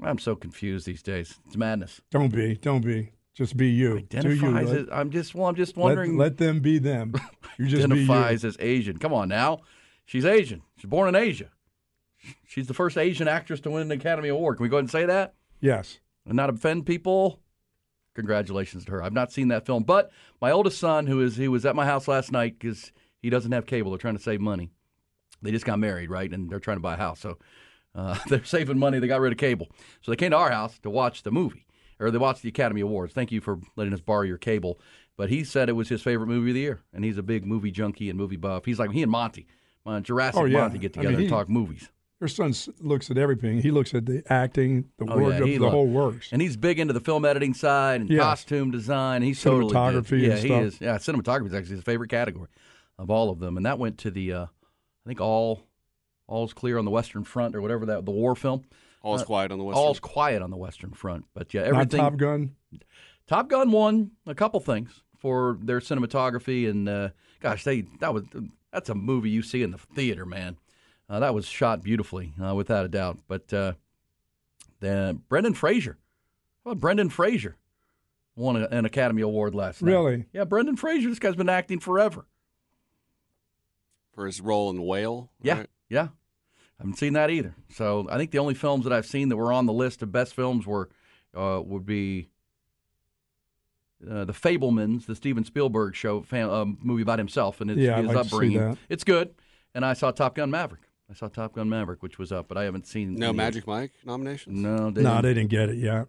[0.02, 1.38] I'm so confused these days.
[1.46, 2.02] It's madness.
[2.10, 3.12] Don't be, don't be.
[3.36, 3.92] Just be you.
[3.92, 3.98] You.
[3.98, 5.46] Identifies Let, as, I'm just well.
[5.46, 6.16] I'm just wondering.
[6.16, 7.14] let them be them.
[7.58, 8.04] You just be you.
[8.04, 8.98] identifies as Asian.
[8.98, 9.60] Come on now.
[10.04, 10.60] She's Asian.
[10.76, 11.48] She's born in Asia.
[12.46, 14.58] She's the first Asian actress to win an Academy Award.
[14.58, 15.32] Can we go ahead and say that?
[15.60, 16.00] Yes.
[16.26, 17.40] And not offend people?
[18.14, 19.02] Congratulations to her.
[19.02, 20.10] I've not seen that film, but
[20.40, 23.52] my oldest son, who is he was at my house last night because he doesn't
[23.52, 23.90] have cable.
[23.90, 24.70] They're trying to save money.
[25.42, 26.32] They just got married, right?
[26.32, 27.38] And they're trying to buy a house, so
[27.94, 28.98] uh, they're saving money.
[28.98, 29.68] They got rid of cable,
[30.00, 31.65] so they came to our house to watch the movie,
[31.98, 33.12] or they watched the Academy Awards.
[33.12, 34.78] Thank you for letting us borrow your cable.
[35.16, 37.46] But he said it was his favorite movie of the year, and he's a big
[37.46, 38.64] movie junkie and movie buff.
[38.66, 39.46] He's like he and Monty,
[39.86, 40.58] uh, Jurassic Oh, yeah.
[40.60, 41.88] Monty, get I together mean, and he- talk movies.
[42.18, 43.60] Your son looks at everything.
[43.60, 46.30] He looks at the acting, the Oh, wardrobe, he the whole works.
[46.32, 48.20] And he's big into the film editing side and Yeah.
[48.20, 49.20] costume design.
[49.20, 49.70] He's totally.
[49.74, 50.80] Cinematography Yeah, and he is.
[50.80, 52.48] Yeah, cinematography is actually his favorite category
[52.98, 53.58] of all of them.
[53.58, 55.60] And that went to the, uh, I think all,
[56.26, 58.64] all's clear on the Western Front or whatever that the war film.
[59.06, 59.84] All's Uh, quiet on the Western.
[59.84, 61.26] All's quiet on the Western Front.
[61.32, 62.00] But yeah, Not everything.
[62.00, 62.56] Top Gun.
[63.26, 67.08] Top Gun won a couple things for their cinematography and uh,
[67.40, 68.24] gosh, they that was
[68.72, 70.56] that's a movie you see in the theater, man.
[71.08, 73.18] Uh, that was shot beautifully, uh, without a doubt.
[73.28, 73.74] But uh,
[74.80, 75.98] then Brendan Fraser,
[76.64, 77.56] how about Brendan Fraser
[78.34, 79.92] won a, an Academy Award last night.
[79.92, 80.26] Really?
[80.32, 81.08] Yeah, Brendan Fraser.
[81.08, 82.26] This guy's been acting forever.
[84.12, 85.30] for his role in Whale.
[85.42, 85.66] Yeah, right?
[85.88, 86.08] yeah.
[86.78, 87.54] I haven't seen that either.
[87.70, 90.12] So I think the only films that I've seen that were on the list of
[90.12, 90.88] best films were
[91.34, 92.28] uh, would be
[94.10, 97.96] uh, the Fabelmans, the Steven Spielberg show fam- uh, movie about himself and his, Yeah,
[97.98, 98.76] his like upbringing.
[98.88, 99.34] It's good.
[99.74, 100.82] And I saw Top Gun Maverick.
[101.10, 103.66] I saw Top Gun Maverick, which was up, but I haven't seen No the- Magic
[103.66, 104.58] Mike nominations.
[104.60, 105.22] No, they No, didn't.
[105.22, 106.08] they didn't get it yet.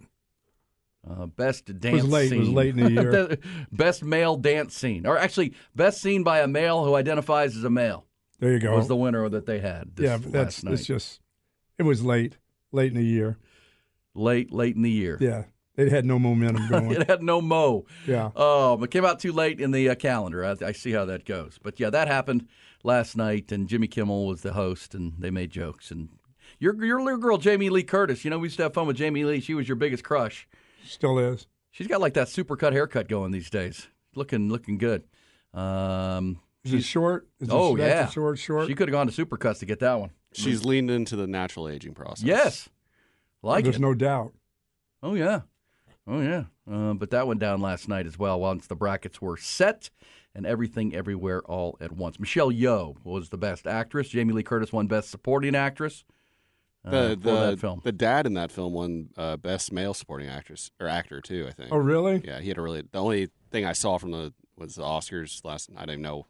[1.10, 2.26] Uh, best dance was late.
[2.26, 2.40] It scene.
[2.40, 3.38] was late in the year.
[3.72, 7.70] best male dance scene, or actually, best scene by a male who identifies as a
[7.70, 8.06] male.
[8.40, 8.76] There you go.
[8.76, 9.96] Was the winner that they had.
[9.96, 10.74] This yeah, that's night.
[10.76, 11.22] it's just
[11.78, 12.38] it was late,
[12.72, 13.38] late in the year.
[14.14, 15.18] late, late in the year.
[15.20, 15.44] Yeah,
[15.76, 16.92] it had no momentum going.
[16.92, 17.86] it had no mo.
[18.06, 18.32] Yeah.
[18.36, 20.46] Oh, it came out too late in the uh, calendar.
[20.46, 21.60] I, I see how that goes.
[21.62, 22.48] But yeah, that happened
[22.84, 25.92] last night, and Jimmy Kimmel was the host, and they made jokes.
[25.92, 26.10] And
[26.60, 28.98] your your little girl Jamie Lee Curtis, you know, we used to have fun with
[28.98, 29.40] Jamie Lee.
[29.40, 30.48] She was your biggest crush.
[30.86, 31.48] Still is.
[31.72, 33.88] She's got like that supercut haircut going these days.
[34.16, 35.04] Looking looking good.
[35.54, 37.28] Um, Is it short?
[37.40, 38.68] Is oh that's yeah, short, short.
[38.68, 40.12] She could have gone to supercuts to get that one.
[40.34, 42.24] She's leaned into the natural aging process.
[42.26, 42.70] Yes,
[43.42, 43.82] like There's it.
[43.82, 44.34] no doubt.
[45.02, 45.42] Oh yeah,
[46.08, 46.46] oh yeah.
[46.70, 48.40] Uh, but that went down last night as well.
[48.40, 49.90] Once the brackets were set
[50.36, 52.20] and everything, everywhere, all at once.
[52.20, 54.10] Michelle Yeoh was the best actress.
[54.10, 56.04] Jamie Lee Curtis won Best Supporting Actress.
[56.86, 57.80] uh, The the that film.
[57.84, 61.46] the dad in that film won uh, best male supporting actress or actor too.
[61.48, 61.72] I think.
[61.72, 62.22] Oh, really?
[62.26, 62.82] Yeah, he had a really.
[62.92, 65.70] The only thing I saw from the was the Oscars last.
[65.78, 66.28] I didn't know.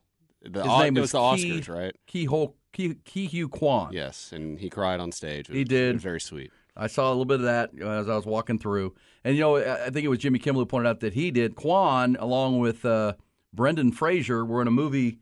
[0.49, 1.95] The, His O- name was the Ki- Oscars, right?
[2.07, 3.91] Ki Ho Ki Ke Huy Quan.
[3.91, 5.49] Yes, and he cried on stage.
[5.49, 5.89] It He was- did.
[5.89, 6.51] It was very sweet.
[6.75, 8.93] I saw a little bit of that uh, as I was walking through,
[9.23, 11.31] and you know, I I think it was Jimmy Kimmel who pointed out that he
[11.31, 11.55] did.
[11.55, 13.13] Quan, along with uh,
[13.53, 15.17] Brendan Fraser, were in a movie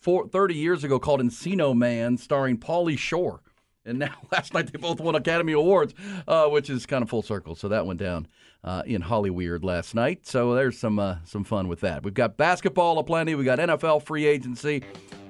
[0.00, 3.40] four, 30 years ago called Encino Man, starring Pauly Shore.
[3.84, 5.94] And now, last night, they both won Academy Awards,
[6.26, 7.54] uh, which is kind of full circle.
[7.54, 8.26] So that went down
[8.64, 10.26] uh, in Hollyweird last night.
[10.26, 12.02] So there's some uh, some fun with that.
[12.02, 13.34] We've got basketball aplenty.
[13.34, 14.82] We've got NFL free agency.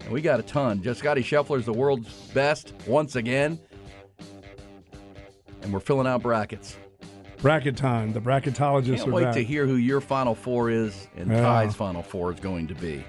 [0.05, 0.83] And we got a ton.
[0.83, 3.59] Just Scottie Scheffler's the world's best once again.
[5.63, 6.77] And we're filling out brackets.
[7.43, 8.13] Bracket time.
[8.13, 9.35] The bracketologists Can't are wait back.
[9.35, 11.41] to hear who your Final Four is and Yeah.
[11.43, 13.05] Ty's Final Four is going to be.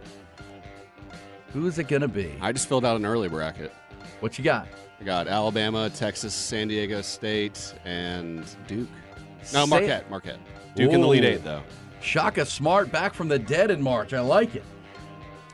[1.53, 2.33] Who is it going to be?
[2.41, 3.73] I just filled out an early bracket.
[4.21, 4.67] What you got?
[4.99, 8.87] I got Alabama, Texas, San Diego State, and Duke.
[9.53, 10.09] No, Marquette.
[10.09, 10.39] Marquette.
[10.75, 11.63] Duke in the lead eight, though.
[12.01, 14.13] Shaka Smart back from the dead in March.
[14.13, 14.63] I like it.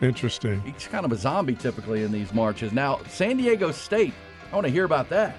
[0.01, 0.61] Interesting.
[0.61, 2.71] He's kind of a zombie typically in these marches.
[2.71, 4.13] Now, San Diego State,
[4.51, 5.35] I want to hear about that.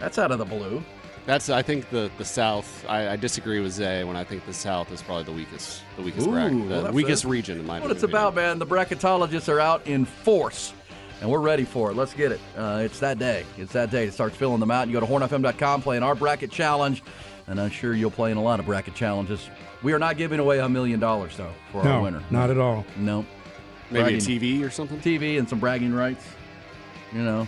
[0.00, 0.82] That's out of the blue.
[1.26, 2.84] That's I think the the South.
[2.88, 6.02] I, I disagree with Zay when I think the South is probably the weakest the
[6.02, 8.22] weakest Ooh, bracket, the that's weakest a- region in my What it's opinion.
[8.22, 8.58] about, man.
[8.58, 10.72] The bracketologists are out in force,
[11.20, 11.94] and we're ready for it.
[11.96, 12.40] Let's get it.
[12.56, 13.44] Uh, it's that day.
[13.56, 14.88] It's that day It starts filling them out.
[14.88, 17.04] You go to hornfm.com, play in our bracket challenge,
[17.52, 19.50] and I'm sure you'll play in a lot of bracket challenges.
[19.82, 22.22] We are not giving away a million dollars, though, for no, our winner.
[22.30, 22.86] not at all.
[22.96, 23.26] No.
[23.90, 24.98] Maybe a TV or something.
[25.00, 26.24] TV and some bragging rights.
[27.12, 27.46] You know,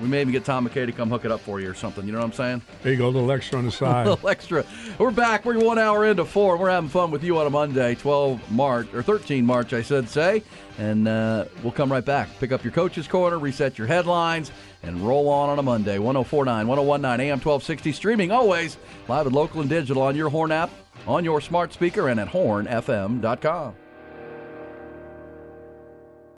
[0.00, 2.06] we may even get Tom McKay to come hook it up for you or something.
[2.06, 2.62] You know what I'm saying?
[2.84, 4.06] There you go, a little extra on the side.
[4.06, 4.64] A little extra.
[4.96, 5.44] We're back.
[5.44, 6.56] We're one hour into four.
[6.56, 10.08] We're having fun with you on a Monday, 12 March or 13 March, I should
[10.08, 10.44] say.
[10.78, 12.28] And uh, we'll come right back.
[12.38, 14.52] Pick up your coach's corner, reset your headlines,
[14.82, 15.98] and roll on on a Monday.
[15.98, 17.92] 1049, 1019, AM 1260.
[17.92, 18.76] Streaming always
[19.08, 20.70] live and local and digital on your Horn app,
[21.06, 23.74] on your smart speaker, and at hornfm.com.